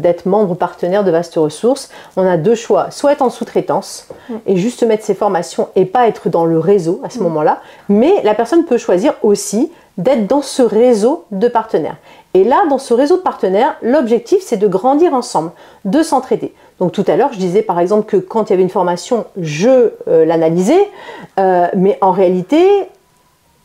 d'être 0.00 0.26
membre 0.26 0.56
partenaire 0.56 1.04
de 1.04 1.10
Vaste 1.12 1.36
Ressources, 1.36 1.88
on 2.16 2.26
a 2.26 2.36
deux 2.36 2.56
choix. 2.56 2.90
Soit 2.90 3.12
être 3.12 3.22
en 3.22 3.30
sous-traitance 3.30 4.08
mm. 4.28 4.34
et 4.46 4.56
juste 4.56 4.82
mettre 4.82 5.04
ses 5.04 5.14
formations 5.14 5.68
et 5.76 5.84
pas 5.84 6.08
être 6.08 6.28
dans 6.28 6.44
le 6.44 6.58
réseau 6.58 7.00
à 7.04 7.10
ce 7.10 7.20
mm. 7.20 7.22
moment-là. 7.22 7.60
Mais 7.88 8.22
la 8.24 8.34
personne 8.34 8.64
peut 8.64 8.78
choisir 8.78 9.14
aussi 9.22 9.70
d'être 9.98 10.26
dans 10.26 10.42
ce 10.42 10.62
réseau 10.62 11.24
de 11.30 11.48
partenaires. 11.48 11.96
Et 12.34 12.44
là, 12.44 12.64
dans 12.68 12.78
ce 12.78 12.92
réseau 12.92 13.16
de 13.16 13.22
partenaires, 13.22 13.76
l'objectif, 13.80 14.40
c'est 14.42 14.58
de 14.58 14.66
grandir 14.66 15.14
ensemble, 15.14 15.52
de 15.84 16.02
s'entraider. 16.02 16.52
Donc 16.80 16.92
tout 16.92 17.04
à 17.06 17.16
l'heure, 17.16 17.32
je 17.32 17.38
disais 17.38 17.62
par 17.62 17.80
exemple 17.80 18.04
que 18.04 18.16
quand 18.18 18.50
il 18.50 18.52
y 18.52 18.54
avait 18.54 18.62
une 18.62 18.68
formation, 18.68 19.24
je 19.40 19.92
euh, 20.08 20.26
l'analysais, 20.26 20.90
euh, 21.38 21.68
mais 21.74 21.96
en 22.02 22.10
réalité, 22.10 22.88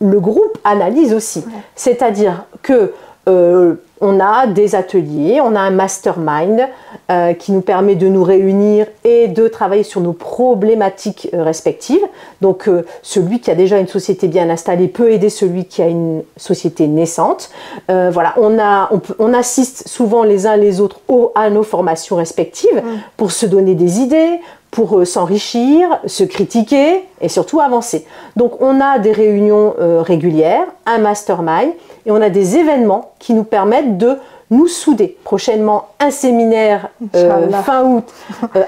le 0.01 0.19
groupe 0.19 0.57
analyse 0.63 1.13
aussi. 1.13 1.43
C'est-à-dire 1.75 2.45
que 2.61 2.93
euh, 3.27 3.75
on 4.03 4.19
a 4.19 4.47
des 4.47 4.73
ateliers, 4.73 5.41
on 5.41 5.55
a 5.55 5.59
un 5.59 5.69
mastermind 5.69 6.67
euh, 7.11 7.33
qui 7.33 7.51
nous 7.51 7.61
permet 7.61 7.93
de 7.93 8.07
nous 8.07 8.23
réunir 8.23 8.87
et 9.03 9.27
de 9.27 9.47
travailler 9.47 9.83
sur 9.83 10.01
nos 10.01 10.13
problématiques 10.13 11.29
euh, 11.35 11.43
respectives. 11.43 12.01
Donc 12.41 12.67
celui 13.03 13.39
qui 13.39 13.51
a 13.51 13.55
déjà 13.55 13.77
une 13.77 13.87
société 13.87 14.27
bien 14.27 14.49
installée 14.49 14.87
peut 14.87 15.11
aider 15.11 15.29
celui 15.29 15.65
qui 15.65 15.83
a 15.83 15.87
une 15.87 16.23
société 16.35 16.87
naissante. 16.87 17.51
voilà, 17.87 18.33
on, 18.37 18.57
a, 18.57 18.89
on, 19.19 19.33
assiste 19.35 19.87
souvent 19.87 20.23
les 20.23 20.47
uns 20.47 20.57
les 20.57 20.81
autres 20.81 20.99
à 21.35 21.51
nos 21.51 21.61
formations 21.61 22.15
respectives 22.15 22.81
pour 23.17 23.31
se 23.31 23.45
donner 23.45 23.75
des 23.75 23.99
idées, 23.99 24.39
pour 24.71 24.97
euh, 24.97 25.05
s'enrichir, 25.05 25.99
se 26.05 26.23
critiquer 26.23 27.03
et 27.19 27.29
surtout 27.29 27.59
avancer. 27.59 28.05
Donc 28.37 28.61
on 28.61 28.79
a 28.79 28.97
des 28.99 29.11
réunions 29.11 29.75
euh, 29.79 30.01
régulières, 30.01 30.65
un 30.85 30.97
mastermind 30.97 31.71
et 32.05 32.11
on 32.11 32.21
a 32.21 32.29
des 32.29 32.57
événements 32.57 33.11
qui 33.19 33.33
nous 33.33 33.43
permettent 33.43 33.97
de 33.97 34.17
nous 34.49 34.67
souder. 34.67 35.17
Prochainement, 35.23 35.87
un 35.99 36.11
séminaire 36.11 36.89
euh, 37.15 37.49
fin 37.63 37.85
août 37.85 38.03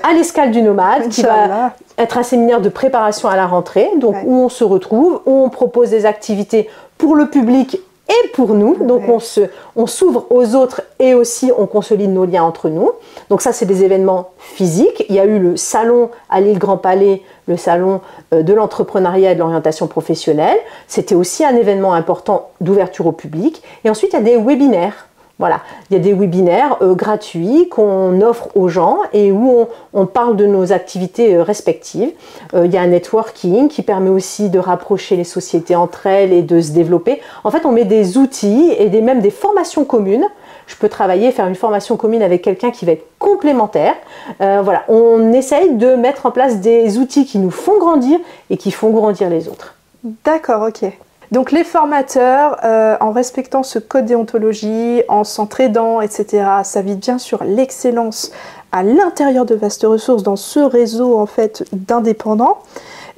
à 0.04 0.14
l'escale 0.14 0.52
du 0.52 0.62
nomade 0.62 1.10
qui 1.10 1.24
va 1.24 1.74
être 1.98 2.18
un 2.18 2.24
séminaire 2.24 2.62
de 2.62 2.70
préparation 2.70 3.28
à 3.28 3.36
la 3.36 3.48
rentrée, 3.48 3.90
donc 3.98 4.16
où 4.26 4.34
on 4.34 4.50
se 4.50 4.64
retrouve, 4.64 5.22
où 5.26 5.44
on 5.44 5.50
propose 5.50 5.90
des 5.90 6.06
activités 6.06 6.70
pour 6.98 7.16
le 7.16 7.30
public 7.30 7.78
et 8.26 8.28
pour 8.30 8.54
nous. 8.54 8.76
Donc 8.86 9.08
on 9.08 9.20
se, 9.20 9.42
on 9.76 9.88
s'ouvre 9.88 10.28
aux 10.30 10.56
autres 10.56 10.82
et 11.00 11.14
aussi 11.14 11.52
on 11.58 11.66
consolide 11.66 12.12
nos 12.12 12.26
liens 12.26 12.44
entre 12.44 12.70
nous. 12.70 12.92
Donc 13.30 13.42
ça 13.42 13.54
c'est 13.54 13.66
des 13.66 13.84
événements 13.84 14.32
physiques. 14.38 15.06
Il 15.10 15.16
y 15.16 15.20
a 15.20 15.26
eu 15.26 15.40
le 15.40 15.58
salon 15.58 16.10
à 16.30 16.42
l'île 16.42 16.60
Grand 16.60 16.78
Palais, 16.78 17.22
le 17.48 17.58
salon 17.58 18.02
euh, 18.34 18.44
de 18.44 18.54
l'entrepreneuriat 18.54 19.32
et 19.32 19.36
de 19.36 19.40
l'orientation 19.40 19.88
professionnelle. 19.88 20.58
C'était 20.88 21.16
aussi 21.16 21.44
un 21.46 21.56
événement 21.56 21.94
important 21.94 22.50
d'ouverture 22.62 23.08
au 23.08 23.12
public. 23.12 23.62
Et 23.84 23.90
ensuite 23.90 24.14
il 24.14 24.18
y 24.18 24.20
a 24.20 24.24
des 24.24 24.38
webinaires. 24.38 25.08
Voilà, 25.40 25.62
il 25.90 25.98
y 25.98 26.00
a 26.00 26.00
des 26.00 26.14
webinaires 26.14 26.78
euh, 26.82 26.94
gratuits 26.94 27.68
qu'on 27.68 28.22
offre 28.22 28.50
aux 28.56 28.68
gens 28.68 29.00
et 29.14 29.32
où 29.32 29.66
on, 29.92 30.06
parle 30.06 30.36
de 30.36 30.46
nos 30.46 30.72
activités 30.72 31.36
euh, 31.36 31.42
respectives. 31.42 32.12
Euh, 32.54 32.68
il 32.68 32.72
y 32.72 32.78
a 32.78 32.82
un 32.82 32.88
networking 32.88 33.68
qui 33.68 33.82
permet 33.82 34.12
aussi 34.12 34.52
de 34.52 34.60
rapprocher 34.60 35.16
les 35.16 35.24
sociétés 35.24 35.76
entre 35.76 36.06
elles 36.06 36.32
et 36.34 36.44
de 36.44 36.62
se 36.62 36.72
développer. 36.72 37.20
En 37.44 37.50
fait, 37.50 37.66
on 37.66 37.72
met 37.72 37.84
des 37.84 38.20
outils 38.20 38.74
et 38.78 38.90
même 39.02 39.22
des 39.22 39.32
formations 39.32 39.86
communes. 39.86 40.26
Je 40.68 40.76
peux 40.76 40.88
travailler, 40.88 41.32
faire 41.32 41.48
une 41.48 41.56
formation 41.56 41.98
commune 41.98 42.22
avec 42.22 42.44
quelqu'un 42.44 42.70
qui 42.70 42.86
va 42.86 42.92
être 42.92 43.06
complémentaire. 43.18 43.96
voilà, 44.40 44.84
on 44.88 45.34
essaye 45.34 45.76
de 45.76 45.96
mettre 45.96 46.26
en 46.26 46.32
place 46.32 46.62
des 46.62 46.98
outils 47.00 47.26
qui 47.26 47.38
nous 47.38 47.52
font 47.52 47.80
grandir 47.80 48.20
et 48.50 48.56
qui 48.56 48.72
font 48.72 48.92
grandir 48.92 49.30
les 49.30 49.50
autres. 49.50 49.76
D'accord, 50.24 50.68
ok. 50.70 50.90
Donc 51.34 51.52
les 51.52 51.64
formateurs, 51.64 52.60
euh, 52.64 52.96
en 53.00 53.12
respectant 53.12 53.64
ce 53.64 53.80
code 53.80 54.06
déontologie, 54.06 55.02
en 55.08 55.24
s'entraidant, 55.24 56.00
etc., 56.00 56.46
ça 56.64 56.84
vise 56.84 56.98
bien 56.98 57.18
sûr 57.18 57.44
l'excellence 57.44 58.32
à 58.72 58.84
l'intérieur 58.84 59.44
de 59.44 59.56
Vaste 59.56 59.82
Ressources, 59.82 60.22
dans 60.22 60.36
ce 60.36 60.60
réseau 60.60 61.18
en 61.18 61.26
fait 61.26 61.66
d'indépendants. 61.74 62.60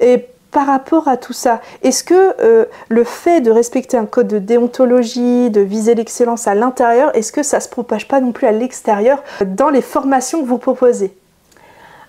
Et 0.00 0.28
par 0.50 0.66
rapport 0.66 1.08
à 1.08 1.18
tout 1.18 1.34
ça, 1.34 1.60
est-ce 1.82 2.02
que 2.02 2.34
euh, 2.40 2.64
le 2.88 3.04
fait 3.04 3.42
de 3.42 3.50
respecter 3.50 3.98
un 3.98 4.06
code 4.06 4.28
de 4.28 4.38
déontologie, 4.38 5.50
de 5.50 5.60
viser 5.60 5.94
l'excellence 5.94 6.48
à 6.48 6.54
l'intérieur, 6.54 7.14
est-ce 7.14 7.32
que 7.32 7.42
ça 7.42 7.58
ne 7.58 7.62
se 7.64 7.68
propage 7.68 8.08
pas 8.08 8.22
non 8.22 8.32
plus 8.32 8.46
à 8.46 8.52
l'extérieur 8.52 9.22
dans 9.44 9.68
les 9.68 9.82
formations 9.82 10.40
que 10.40 10.48
vous 10.48 10.56
proposez? 10.56 11.14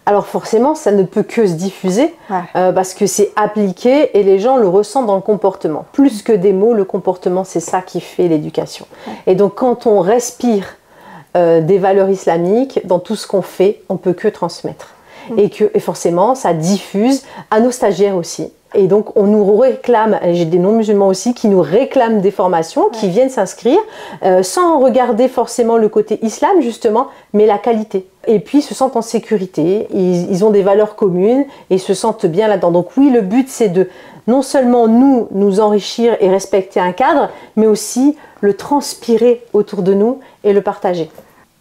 Alors 0.08 0.26
forcément, 0.26 0.74
ça 0.74 0.94
ne 0.94 1.04
peut 1.04 1.22
que 1.22 1.46
se 1.46 1.52
diffuser 1.52 2.16
euh, 2.56 2.72
parce 2.72 2.94
que 2.94 3.06
c'est 3.06 3.34
appliqué 3.36 4.18
et 4.18 4.24
les 4.24 4.40
gens 4.40 4.56
le 4.56 4.70
ressentent 4.70 5.06
dans 5.06 5.18
le 5.18 5.22
comportement. 5.22 5.86
Plus 5.92 6.22
que 6.22 6.32
des 6.32 6.54
mots, 6.54 6.74
le 6.74 6.86
comportement, 6.86 7.44
c'est 7.44 7.60
ça 7.60 7.82
qui 7.82 8.00
fait 8.00 8.30
l'éducation. 8.30 8.88
Et 9.28 9.36
donc 9.36 9.56
quand 9.56 9.86
on 9.86 10.00
respire 10.00 10.78
euh, 11.36 11.60
des 11.60 11.78
valeurs 11.78 12.10
islamiques 12.10 12.80
dans 12.88 13.00
tout 13.00 13.18
ce 13.18 13.28
qu'on 13.28 13.42
fait, 13.42 13.82
on 13.90 13.98
peut 13.98 14.14
que 14.14 14.30
transmettre. 14.30 14.92
Mm. 15.30 15.40
Et 15.40 15.50
que 15.50 15.72
et 15.74 15.80
forcément, 15.82 16.36
ça 16.36 16.54
diffuse 16.54 17.24
à 17.52 17.60
nos 17.60 17.72
stagiaires 17.72 18.16
aussi. 18.16 18.54
Et 18.78 18.86
donc, 18.86 19.18
on 19.18 19.24
nous 19.24 19.58
réclame, 19.58 20.20
j'ai 20.24 20.46
des 20.46 20.60
non-musulmans 20.60 21.08
aussi 21.08 21.34
qui 21.34 21.48
nous 21.48 21.62
réclament 21.62 22.22
des 22.22 22.30
formations, 22.30 22.90
qui 22.90 23.10
viennent 23.10 23.32
s'inscrire, 23.32 23.80
euh, 24.24 24.44
sans 24.44 24.80
regarder 24.80 25.28
forcément 25.28 25.78
le 25.78 25.90
côté 25.90 26.20
islam, 26.22 26.62
justement, 26.62 27.08
mais 27.34 27.48
la 27.48 27.58
qualité. 27.58 28.08
Et 28.28 28.40
puis, 28.40 28.60
ils 28.60 28.62
se 28.62 28.76
sentent 28.76 28.96
en 28.96 29.02
sécurité, 29.02 29.88
ils, 29.92 30.46
ont 30.46 30.52
des 30.52 30.62
valeurs 30.62 30.96
communes 30.96 31.46
et 31.72 31.80
se 31.80 31.96
sentent 31.96 32.28
bien 32.28 32.48
là-dedans. 32.48 32.70
Donc, 32.70 32.90
oui, 32.98 33.10
le 33.10 33.22
but, 33.22 33.50
c'est 33.50 33.70
de 33.70 33.90
non 34.28 34.44
seulement 34.44 34.88
nous, 34.88 35.28
nous 35.32 35.60
enrichir 35.60 36.16
et 36.20 36.30
respecter 36.30 36.80
un 36.80 36.92
cadre, 36.92 37.32
mais 37.56 37.66
aussi 37.66 38.16
le 38.42 38.54
transpirer 38.54 39.44
autour 39.54 39.82
de 39.82 39.96
nous 39.96 40.20
et 40.44 40.54
le 40.54 40.62
partager. 40.62 41.10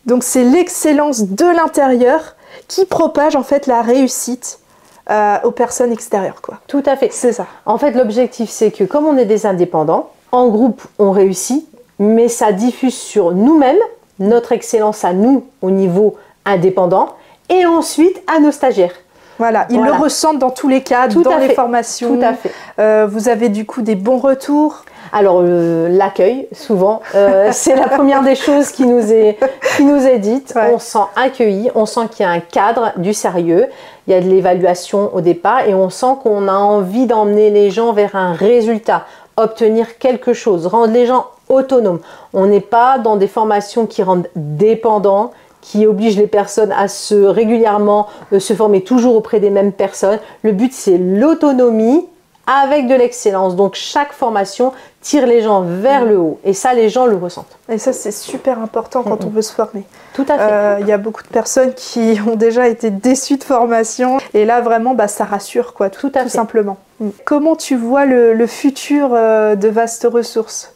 Donc, 0.04 0.22
c'est 0.22 0.44
l'excellence 0.44 1.22
de 1.22 1.46
l'intérieur 1.46 2.36
qui 2.68 2.84
propage 2.84 3.36
en 3.36 3.42
fait 3.42 3.66
la 3.66 3.80
réussite 3.80 4.58
euh, 5.10 5.36
aux 5.44 5.50
personnes 5.50 5.92
extérieures. 5.92 6.42
Quoi. 6.42 6.58
Tout 6.66 6.82
à 6.86 6.96
fait. 6.96 7.10
C'est 7.12 7.32
ça. 7.32 7.46
En 7.64 7.78
fait, 7.78 7.92
l'objectif, 7.92 8.50
c'est 8.50 8.70
que 8.70 8.84
comme 8.84 9.06
on 9.06 9.16
est 9.16 9.24
des 9.24 9.46
indépendants, 9.46 10.10
en 10.32 10.48
groupe, 10.48 10.82
on 10.98 11.12
réussit, 11.12 11.66
mais 11.98 12.28
ça 12.28 12.52
diffuse 12.52 12.96
sur 12.96 13.32
nous-mêmes, 13.32 13.78
notre 14.18 14.52
excellence 14.52 15.04
à 15.04 15.12
nous 15.12 15.44
au 15.62 15.70
niveau 15.70 16.16
indépendant, 16.44 17.10
et 17.48 17.66
ensuite 17.66 18.20
à 18.26 18.40
nos 18.40 18.50
stagiaires. 18.50 18.94
Voilà, 19.38 19.66
ils 19.70 19.80
le 19.80 19.92
ressentent 19.92 20.38
dans 20.38 20.50
tous 20.50 20.68
les 20.68 20.82
cas, 20.82 21.08
dans 21.08 21.36
les 21.36 21.54
formations. 21.54 22.16
Tout 22.16 22.24
à 22.24 22.32
fait. 22.32 22.50
Euh, 22.78 23.06
vous 23.06 23.28
avez 23.28 23.48
du 23.48 23.66
coup 23.66 23.82
des 23.82 23.94
bons 23.94 24.16
retours 24.16 24.84
alors 25.12 25.40
euh, 25.42 25.88
l'accueil, 25.88 26.48
souvent, 26.52 27.00
euh, 27.14 27.48
c'est 27.52 27.74
la 27.76 27.88
première 27.88 28.22
des 28.22 28.34
choses 28.34 28.70
qui 28.70 28.86
nous 28.86 29.12
est, 29.12 29.38
qui 29.76 29.84
nous 29.84 30.06
est 30.06 30.18
dite. 30.18 30.54
On 30.72 30.78
sent 30.78 30.98
accueilli, 31.16 31.70
on 31.74 31.86
sent 31.86 32.08
qu'il 32.10 32.24
y 32.24 32.28
a 32.28 32.32
un 32.32 32.40
cadre, 32.40 32.92
du 32.96 33.14
sérieux, 33.14 33.66
il 34.06 34.12
y 34.12 34.16
a 34.16 34.20
de 34.20 34.28
l'évaluation 34.28 35.14
au 35.14 35.20
départ 35.20 35.66
et 35.66 35.74
on 35.74 35.90
sent 35.90 36.16
qu'on 36.22 36.48
a 36.48 36.54
envie 36.54 37.06
d'emmener 37.06 37.50
les 37.50 37.70
gens 37.70 37.92
vers 37.92 38.16
un 38.16 38.32
résultat, 38.32 39.06
obtenir 39.36 39.98
quelque 39.98 40.32
chose, 40.32 40.66
rendre 40.66 40.92
les 40.92 41.06
gens 41.06 41.26
autonomes. 41.48 42.00
On 42.32 42.46
n'est 42.46 42.60
pas 42.60 42.98
dans 42.98 43.16
des 43.16 43.28
formations 43.28 43.86
qui 43.86 44.02
rendent 44.02 44.28
dépendants, 44.34 45.32
qui 45.60 45.86
obligent 45.86 46.18
les 46.18 46.28
personnes 46.28 46.72
à 46.72 46.88
se 46.88 47.14
régulièrement 47.14 48.06
euh, 48.32 48.38
se 48.38 48.54
former 48.54 48.82
toujours 48.82 49.16
auprès 49.16 49.40
des 49.40 49.50
mêmes 49.50 49.72
personnes. 49.72 50.20
Le 50.42 50.52
but 50.52 50.72
c'est 50.72 50.98
l'autonomie 50.98 52.06
avec 52.46 52.86
de 52.86 52.94
l'excellence. 52.94 53.56
Donc 53.56 53.74
chaque 53.74 54.12
formation 54.12 54.72
tire 55.06 55.26
les 55.26 55.40
gens 55.40 55.60
vers 55.60 56.04
le 56.04 56.18
haut. 56.18 56.40
Et 56.42 56.52
ça, 56.52 56.74
les 56.74 56.88
gens 56.88 57.06
le 57.06 57.14
ressentent. 57.14 57.58
Et 57.68 57.78
ça, 57.78 57.92
c'est 57.92 58.10
super 58.10 58.58
important 58.58 59.04
quand 59.04 59.24
on 59.24 59.28
veut 59.28 59.42
se 59.42 59.52
former. 59.52 59.84
Tout 60.14 60.26
à 60.28 60.36
fait. 60.36 60.52
Euh, 60.52 60.76
il 60.80 60.88
y 60.88 60.92
a 60.92 60.98
beaucoup 60.98 61.22
de 61.22 61.28
personnes 61.28 61.74
qui 61.74 62.18
ont 62.26 62.34
déjà 62.34 62.66
été 62.66 62.90
déçues 62.90 63.36
de 63.36 63.44
formation. 63.44 64.18
Et 64.34 64.44
là, 64.44 64.60
vraiment, 64.60 64.94
bah, 64.94 65.06
ça 65.06 65.24
rassure, 65.24 65.74
quoi, 65.74 65.90
tout, 65.90 66.10
tout, 66.10 66.28
simplement. 66.28 66.78
Mm. 66.98 67.10
Comment 67.24 67.54
tu 67.54 67.76
vois 67.76 68.04
le, 68.04 68.46
futur 68.48 69.10
euh, 69.12 69.54
de 69.54 69.68
Vastes 69.68 70.08
Ressources 70.10 70.74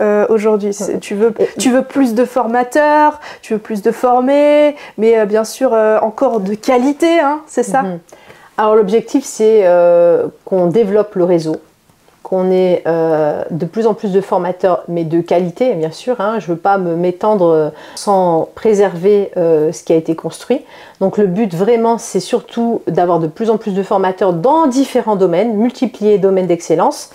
euh, 0.00 0.24
aujourd'hui? 0.30 0.74
Tu 1.02 1.14
veux, 1.14 1.34
tu 1.58 1.70
veux 1.70 1.82
plus 1.82 2.14
de 2.14 2.24
formateurs, 2.24 3.20
tu 3.42 3.52
veux 3.52 3.60
plus 3.60 3.82
de 3.82 3.90
formés, 3.90 4.74
mais 4.96 5.26
bien 5.26 5.44
sûr 5.44 5.74
encore 6.00 6.40
de 6.40 6.54
qualité, 6.54 7.20
hein, 7.20 7.42
c'est 7.46 7.62
ça? 7.62 7.82
Mm-hmm. 7.82 7.98
Alors 8.56 8.74
l'objectif, 8.74 9.22
c'est 9.24 9.68
qu'on 10.46 10.66
développe 10.68 11.14
le 11.14 11.24
réseau, 11.24 11.56
qu'on 12.24 12.50
ait 12.50 12.82
euh, 12.88 13.44
de 13.52 13.64
plus 13.64 13.86
en 13.86 13.94
plus 13.94 14.10
de 14.10 14.20
formateurs, 14.20 14.82
mais 14.88 15.04
de 15.04 15.20
qualité, 15.20 15.74
bien 15.74 15.92
sûr. 15.92 16.20
Hein. 16.20 16.40
Je 16.40 16.50
ne 16.50 16.56
veux 16.56 16.60
pas 16.60 16.76
me 16.78 16.96
m'étendre 16.96 17.46
euh, 17.46 17.68
sans 17.94 18.48
préserver 18.56 19.30
ce 19.36 19.84
qui 19.84 19.92
a 19.92 19.96
été 19.96 20.16
construit. 20.16 20.62
Donc 21.00 21.18
le 21.18 21.26
but 21.26 21.54
vraiment, 21.54 21.98
c'est 21.98 22.20
surtout 22.20 22.82
d'avoir 22.88 23.20
de 23.20 23.28
plus 23.28 23.50
en 23.50 23.58
plus 23.58 23.74
de 23.74 23.82
formateurs 23.82 24.32
dans 24.32 24.66
différents 24.66 25.16
domaines, 25.16 25.54
multiplier 25.54 26.18
domaines 26.18 26.48
d'excellence, 26.48 27.10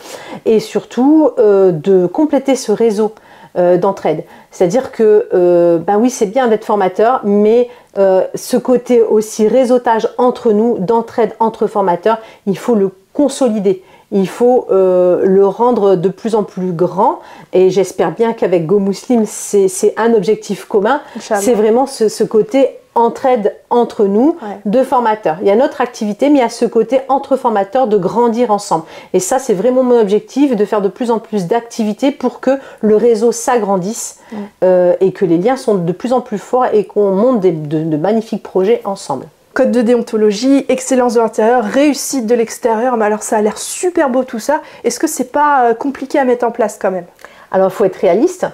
et 0.46 0.62
surtout 0.62 1.32
de 1.38 2.06
compléter 2.08 2.56
ce 2.56 2.72
réseau 2.72 3.14
d'entraide. 3.56 4.24
C'est-à-dire 4.52 4.92
que, 4.92 5.80
ben 5.86 5.98
oui, 5.98 6.10
c'est 6.10 6.28
bien 6.28 6.48
d'être 6.48 6.66
formateur, 6.66 7.22
mais 7.24 7.70
euh, 7.98 8.24
ce 8.36 8.56
côté 8.56 9.02
aussi 9.02 9.48
réseautage 9.48 10.08
entre 10.18 10.52
nous, 10.52 10.78
d'entraide 10.80 11.36
entre 11.40 11.66
formateurs, 11.68 12.20
il 12.46 12.58
faut 12.58 12.76
le 12.76 12.92
consolider. 13.14 13.84
Il 14.12 14.28
faut 14.28 14.68
euh, 14.72 15.22
le 15.26 15.46
rendre 15.46 15.96
de 15.96 16.10
plus 16.10 16.36
en 16.36 16.44
plus 16.44 16.72
grand 16.72 17.20
et 17.54 17.70
j'espère 17.70 18.14
bien 18.14 18.34
qu'avec 18.34 18.66
Go 18.66 18.80
Muslim, 18.80 19.26
c'est 19.26 19.94
un 19.98 20.14
objectif 20.14 20.66
commun. 20.66 21.02
C'est 21.20 21.54
vraiment 21.54 21.86
ce 21.86 22.24
côté 22.24 22.80
entraide 23.00 23.56
entre 23.70 24.06
nous 24.06 24.38
de 24.66 24.84
formateurs. 24.84 25.38
Il 25.42 25.48
y 25.48 25.52
a 25.52 25.56
notre 25.56 25.82
activité, 25.82 26.30
mais 26.30 26.40
il 26.40 26.42
y 26.42 26.46
a 26.46 26.50
ce 26.50 26.66
côté 26.66 27.02
entre 27.08 27.38
formateurs 27.38 27.88
de 27.88 27.98
grandir 27.98 28.52
ensemble. 28.52 28.84
Et 29.14 29.20
ça, 29.20 29.40
c'est 29.40 29.54
vraiment 29.54 29.84
mon 29.84 30.00
objectif, 30.00 30.56
de 30.56 30.66
faire 30.66 30.82
de 30.82 30.90
plus 30.90 31.12
en 31.12 31.20
plus 31.20 31.48
d'activités 31.48 32.12
pour 32.12 32.40
que 32.40 32.52
le 32.82 32.96
réseau 32.96 33.32
s'agrandisse 33.32 34.20
euh, 34.64 34.96
et 35.00 35.12
que 35.12 35.26
les 35.26 35.38
liens 35.38 35.58
sont 35.58 35.76
de 35.76 35.92
plus 35.92 36.14
en 36.14 36.22
plus 36.22 36.38
forts 36.38 36.68
et 36.74 36.86
qu'on 36.86 37.12
monte 37.12 37.42
de, 37.42 37.98
magnifiques 37.98 38.44
projets 38.44 38.82
ensemble 38.86 39.26
code 39.60 39.72
de 39.72 39.82
déontologie, 39.82 40.66
excellence 40.70 41.16
de 41.16 41.20
l'intérieur, 41.20 41.66
réussite 41.66 42.26
de 42.26 42.34
l'extérieur. 42.34 42.96
Mais 42.96 43.04
alors 43.04 43.24
ça 43.24 43.36
a 43.36 43.42
l'air 43.42 43.58
super 43.58 44.10
beau 44.10 44.24
tout 44.24 44.40
ça. 44.40 44.62
Est-ce 44.86 45.02
que 45.02 45.08
c'est 45.08 45.34
pas 45.34 45.66
euh, 45.66 45.74
compliqué 45.74 46.18
à 46.18 46.24
mettre 46.24 46.46
en 46.48 46.52
place 46.52 46.80
quand 46.82 46.92
même? 46.92 47.04
Alors 47.52 47.68
il 47.68 47.74
faut 47.74 47.84
être 47.84 47.98
réaliste. 47.98 48.48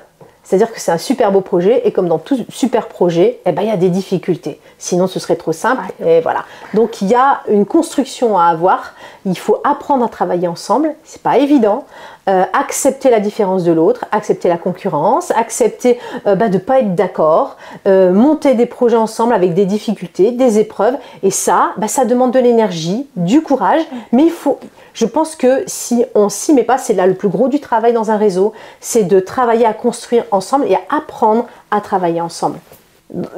C'est-à-dire 0.44 0.74
que 0.74 0.80
c'est 0.80 0.91
un 0.91 0.98
super 0.98 1.32
beau 1.32 1.41
projet 1.41 1.84
et 1.86 1.91
comme 1.91 2.08
dans 2.08 2.18
tout 2.18 2.44
super 2.50 2.88
projet, 2.88 3.39
eh 3.46 3.52
ben, 3.52 3.62
il 3.62 3.68
y 3.68 3.72
a 3.72 3.78
des 3.78 3.89
difficultés. 3.89 4.60
Sinon, 4.80 5.06
ce 5.06 5.20
serait 5.20 5.36
trop 5.36 5.54
simple. 5.54 5.84
Et 6.04 6.22
voilà. 6.22 6.44
Donc, 6.74 7.02
il 7.02 7.08
y 7.08 7.15
a 7.15 7.41
une 7.50 7.65
construction 7.65 8.38
à 8.38 8.46
avoir. 8.46 8.94
Il 9.26 9.38
faut 9.38 9.60
apprendre 9.63 10.06
à 10.06 10.08
travailler 10.08 10.48
ensemble. 10.48 10.94
C'est 11.04 11.22
pas 11.22 11.38
évident. 11.38 11.86
Euh, 12.28 12.44
accepter 12.54 13.12
la 13.12 13.20
différence 13.20 13.64
de 13.64 13.72
l'autre, 13.72 14.06
accepter 14.12 14.50
la 14.50 14.58
concurrence, 14.58 15.30
accepter 15.30 16.00
euh, 16.26 16.34
bah, 16.34 16.48
de 16.50 16.56
ne 16.56 16.60
pas 16.60 16.80
être 16.80 16.96
d'accord, 16.96 17.56
euh, 17.86 18.12
monter 18.12 18.56
des 18.56 18.66
projets 18.66 18.98
ensemble 18.98 19.32
avec 19.36 19.54
des 19.54 19.66
difficultés, 19.66 20.32
des 20.32 20.58
épreuves. 20.58 20.96
Et 21.22 21.30
ça, 21.30 21.74
bah, 21.78 21.88
ça 21.88 22.04
demande 22.04 22.32
de 22.32 22.40
l'énergie, 22.40 23.06
du 23.16 23.42
courage. 23.42 23.84
Mais 24.12 24.24
il 24.24 24.32
faut, 24.32 24.60
je 24.96 25.06
pense 25.06 25.36
que 25.36 25.62
si 25.68 26.04
on 26.16 26.30
s'y 26.30 26.54
met 26.54 26.64
pas, 26.64 26.80
c'est 26.80 26.96
là 26.96 27.06
le 27.06 27.14
plus 27.14 27.30
gros 27.30 27.48
du 27.48 27.60
travail 27.60 27.94
dans 27.94 28.10
un 28.10 28.18
réseau, 28.18 28.54
c'est 28.80 29.04
de 29.04 29.20
travailler 29.20 29.68
à 29.68 29.74
construire 29.74 30.24
ensemble 30.32 30.66
et 30.66 30.74
à 30.74 30.98
apprendre 30.98 31.46
à 31.70 31.80
travailler 31.80 32.22
ensemble. 32.22 32.58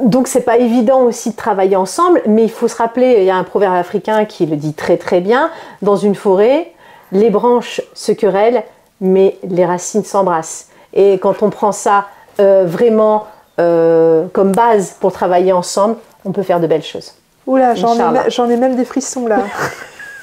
Donc 0.00 0.28
c'est 0.28 0.46
pas 0.46 0.56
évident 0.56 1.02
aussi 1.02 1.32
de 1.32 1.36
travailler 1.36 1.76
ensemble, 1.76 2.22
mais 2.26 2.44
il 2.44 2.50
faut 2.50 2.68
se 2.68 2.76
rappeler, 2.76 3.16
il 3.18 3.24
y 3.24 3.30
a 3.30 3.36
un 3.36 3.44
proverbe 3.44 3.74
africain 3.74 4.24
qui 4.24 4.46
le 4.46 4.56
dit 4.56 4.72
très 4.72 4.96
très 4.96 5.20
bien, 5.20 5.50
dans 5.82 5.96
une 5.96 6.14
forêt, 6.14 6.72
les 7.12 7.28
branches 7.28 7.82
se 7.92 8.12
querellent, 8.12 8.64
mais 9.00 9.38
les 9.44 9.64
racines 9.64 10.04
s'embrassent. 10.04 10.68
Et 10.92 11.18
quand 11.18 11.42
on 11.42 11.50
prend 11.50 11.72
ça 11.72 12.06
euh, 12.40 12.64
vraiment 12.66 13.26
euh, 13.60 14.26
comme 14.32 14.52
base 14.52 14.96
pour 15.00 15.12
travailler 15.12 15.52
ensemble, 15.52 15.96
on 16.24 16.32
peut 16.32 16.42
faire 16.42 16.60
de 16.60 16.66
belles 16.66 16.82
choses. 16.82 17.14
Oula, 17.46 17.74
j'en 17.74 17.94
ai, 17.96 18.52
ai, 18.52 18.56
même 18.56 18.76
des 18.76 18.84
frissons 18.84 19.26
là. 19.26 19.38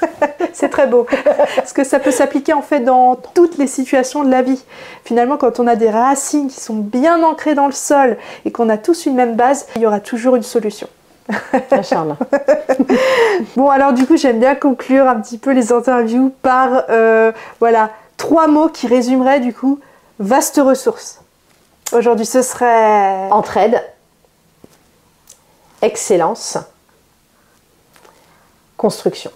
c'est 0.54 0.70
très 0.70 0.88
beau. 0.88 1.06
Parce 1.56 1.74
que 1.74 1.84
ça 1.84 2.00
peut 2.00 2.12
s'appliquer 2.12 2.54
en 2.54 2.62
fait 2.62 2.80
dans 2.82 3.16
toutes 3.34 3.58
les 3.58 3.68
situations 3.68 4.24
de 4.24 4.30
la 4.30 4.42
vie. 4.42 4.64
Finalement, 5.04 5.38
quand 5.38 5.60
on 5.60 5.68
a 5.68 5.76
des 5.76 5.90
racines 5.90 6.48
qui 6.48 6.60
sont 6.60 6.76
bien 6.76 7.24
ancrées 7.24 7.56
dans 7.56 7.66
le 7.66 7.74
sol 7.74 8.18
et 8.46 8.52
qu'on 8.52 8.70
a 8.70 8.78
tous 8.78 9.06
une 9.06 9.16
même 9.16 9.36
base, 9.36 9.68
il 9.76 9.82
y 9.82 9.86
aura 9.86 10.00
toujours 10.00 10.36
une 10.36 10.44
solution. 10.44 10.88
bon, 13.56 13.70
alors 13.70 13.94
du 13.94 14.06
coup, 14.06 14.16
j'aime 14.16 14.40
bien 14.40 14.54
conclure 14.56 15.08
un 15.08 15.20
petit 15.20 15.40
peu 15.40 15.52
les 15.52 15.72
interviews 15.74 16.32
par 16.42 16.84
euh, 16.90 17.32
voilà 17.60 17.90
trois 18.26 18.48
mots 18.48 18.70
qui 18.70 18.88
résumeraient 18.88 19.40
du 19.40 19.54
coup 19.54 19.80
vaste 20.18 20.60
ressource. 20.64 21.22
Aujourd'hui, 21.94 22.26
ce 22.26 22.42
serait 22.42 23.30
entraide, 23.30 23.84
excellence, 25.84 26.58
construction. 28.78 29.30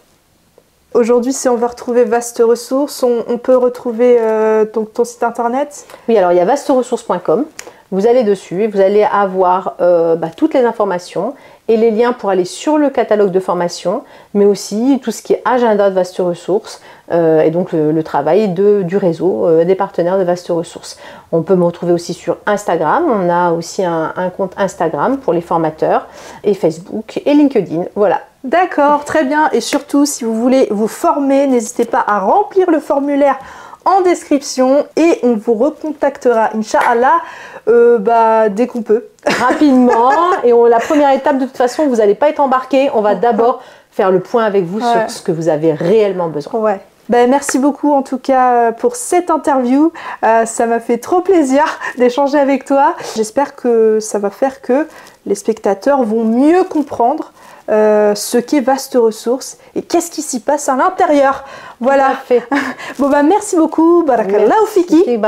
Aujourd'hui, 0.96 1.34
si 1.34 1.48
on 1.48 1.56
veut 1.56 1.68
retrouver 1.68 2.04
Vaste 2.04 2.42
Ressources, 2.44 3.04
on, 3.04 3.38
peut 3.38 3.56
retrouver 3.56 4.18
euh, 4.20 4.66
ton, 4.66 4.88
site 5.06 5.22
internet? 5.22 5.86
Oui, 6.08 6.18
alors 6.18 6.32
il 6.32 6.38
y 6.38 6.42
a 6.42 6.46
vasteressources.com. 6.46 7.46
Vous 7.92 8.08
allez 8.08 8.24
dessus 8.24 8.66
vous 8.68 8.82
allez 8.82 9.04
avoir 9.04 9.76
euh, 9.82 10.16
bah, 10.16 10.30
toutes 10.36 10.56
les 10.56 10.64
informations 10.66 11.36
et 11.70 11.78
les 11.78 11.92
liens 11.92 12.12
pour 12.12 12.30
aller 12.30 12.44
sur 12.44 12.78
le 12.78 12.90
catalogue 12.90 13.32
de 13.32 13.40
formation, 13.40 14.04
mais 14.34 14.44
aussi 14.44 15.00
tout 15.02 15.12
ce 15.12 15.22
qui 15.22 15.32
est 15.32 15.42
agenda 15.46 15.90
de 15.90 15.96
Vaste 15.96 16.18
Ressources 16.18 16.82
euh, 17.14 17.42
et 17.42 17.52
donc 17.52 17.72
le, 17.72 18.04
travail 18.04 18.50
du 18.50 18.98
réseau 18.98 19.64
des 19.64 19.76
partenaires 19.76 20.18
de 20.18 20.24
Vaste 20.24 20.50
Ressources. 20.50 20.98
On 21.32 21.44
peut 21.44 21.56
me 21.56 21.64
retrouver 21.64 21.94
aussi 21.94 22.14
sur 22.14 22.38
Instagram. 22.46 23.06
On 23.08 23.30
a 23.30 23.52
aussi 23.52 23.86
un, 23.86 24.12
un 24.18 24.30
compte 24.30 24.54
Instagram 24.58 25.18
pour 25.18 25.32
les 25.32 25.42
formateurs 25.42 26.08
et 26.44 26.54
Facebook 26.54 27.22
et 27.26 27.34
LinkedIn. 27.34 27.86
Voilà, 27.96 28.22
D'accord, 28.46 29.04
très 29.04 29.26
bien. 29.26 29.50
Et 29.52 29.60
surtout, 29.60 30.06
si 30.06 30.24
vous 30.24 30.34
voulez 30.34 30.68
vous 30.72 30.88
former, 30.88 31.46
n'hésitez 31.46 31.84
pas 31.84 32.04
à 32.08 32.20
remplir 32.20 32.72
le 32.72 32.80
formulaire 32.80 33.38
en 33.90 34.02
description 34.02 34.86
et 34.96 35.20
on 35.24 35.36
vous 35.36 35.54
recontactera, 35.54 36.52
Inch'Allah, 36.56 37.20
euh, 37.68 37.98
bah, 37.98 38.50
dès 38.50 38.68
qu'on 38.68 38.82
peut. 38.82 39.06
Rapidement. 39.26 40.12
et 40.44 40.52
la 40.52 40.80
première 40.80 41.12
étape, 41.14 41.38
de 41.38 41.46
toute 41.46 41.58
façon, 41.58 41.88
vous 41.88 41.98
n'allez 41.98 42.16
pas 42.16 42.30
être 42.30 42.40
embarqué. 42.40 42.90
On 42.94 43.02
va 43.02 43.16
d'abord 43.16 43.62
faire 43.92 44.12
le 44.12 44.20
point 44.20 44.46
avec 44.46 44.66
vous 44.66 44.80
sur 44.80 45.10
ce 45.10 45.22
que 45.22 45.32
vous 45.32 45.50
avez 45.50 45.74
réellement 45.74 46.30
besoin. 46.30 46.60
Ouais. 46.60 46.80
Ben, 47.10 47.28
merci 47.28 47.58
beaucoup 47.58 47.92
en 47.92 48.04
tout 48.04 48.20
cas 48.20 48.54
euh, 48.54 48.72
pour 48.72 48.96
cette 48.96 49.32
interview. 49.32 49.92
Euh, 50.24 50.46
ça 50.46 50.68
m'a 50.68 50.80
fait 50.80 51.00
trop 51.00 51.22
plaisir 51.22 51.64
d'échanger 51.98 52.38
avec 52.38 52.66
toi. 52.66 52.96
J'espère 53.16 53.56
que 53.56 54.00
ça 54.00 54.20
va 54.20 54.30
faire 54.30 54.62
que 54.62 54.88
les 55.26 55.34
spectateurs 55.34 56.04
vont 56.04 56.24
mieux 56.24 56.64
comprendre 56.64 57.34
euh, 57.70 58.16
ce 58.16 58.38
qu'est 58.40 58.62
Vaste 58.62 58.98
Ressources 59.00 59.58
et 59.76 59.84
qu'est-ce 59.84 60.10
qui 60.10 60.24
s'y 60.24 60.40
passe 60.40 60.70
à 60.70 60.76
l'intérieur. 60.76 61.44
Voilà. 61.80 62.10
Fait. 62.26 62.44
bon 63.00 63.10
bah 63.10 63.22
merci 63.22 63.56
beaucoup, 63.56 64.04
barakallah 64.04 64.56
fiki. 64.68 65.04
et 65.08 65.20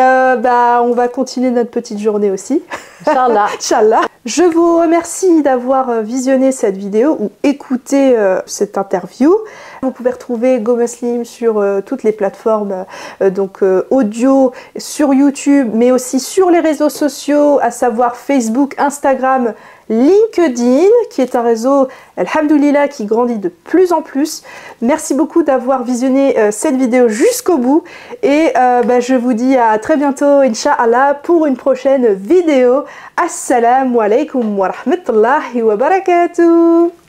euh, 0.00 0.36
bah 0.36 0.82
on 0.84 0.92
va 0.92 1.08
continuer 1.08 1.50
notre 1.50 1.70
petite 1.70 1.98
journée 1.98 2.30
aussi. 2.30 2.62
Inch'Allah. 3.06 3.46
Inch'Allah. 3.58 4.00
Je 4.26 4.42
vous 4.42 4.78
remercie 4.78 5.42
d'avoir 5.42 5.88
euh, 5.88 6.00
visionné 6.02 6.52
cette 6.52 6.76
vidéo 6.76 7.16
ou 7.18 7.30
écouté 7.44 8.16
cette 8.44 8.76
interview. 8.76 9.34
Vous 9.82 9.92
pouvez 9.92 10.10
retrouver 10.10 10.58
Go 10.58 10.76
Muslim 10.76 11.24
sur 11.24 11.64
toutes 11.84 12.02
les 12.02 12.12
plateformes 12.12 12.84
donc 13.20 13.60
audio 13.90 14.52
sur 14.76 15.14
YouTube 15.14 15.70
mais 15.72 15.92
aussi 15.92 16.18
sur 16.18 16.50
les 16.50 16.60
réseaux 16.60 16.88
sociaux 16.88 17.58
à 17.62 17.70
savoir 17.70 18.16
Facebook, 18.16 18.74
Instagram, 18.78 19.54
LinkedIn, 19.88 20.88
qui 21.10 21.22
est 21.22 21.34
un 21.36 21.42
réseau, 21.42 21.88
alhamdoulilah, 22.16 22.88
qui 22.88 23.04
grandit 23.04 23.38
de 23.38 23.48
plus 23.48 23.92
en 23.92 24.02
plus. 24.02 24.42
Merci 24.82 25.14
beaucoup 25.14 25.42
d'avoir 25.42 25.84
visionné 25.84 26.38
euh, 26.38 26.50
cette 26.50 26.76
vidéo 26.76 27.08
jusqu'au 27.08 27.58
bout. 27.58 27.84
Et 28.22 28.50
euh, 28.56 28.82
bah, 28.82 29.00
je 29.00 29.14
vous 29.14 29.32
dis 29.32 29.56
à 29.56 29.78
très 29.78 29.96
bientôt, 29.96 30.40
Inch'Allah, 30.40 31.14
pour 31.14 31.46
une 31.46 31.56
prochaine 31.56 32.14
vidéo. 32.14 32.84
Assalamu 33.16 33.98
alaikum 34.00 34.58
wa 34.58 34.68
rahmatullahi 34.68 35.62
wa 35.62 35.76
barakatuh. 35.76 37.05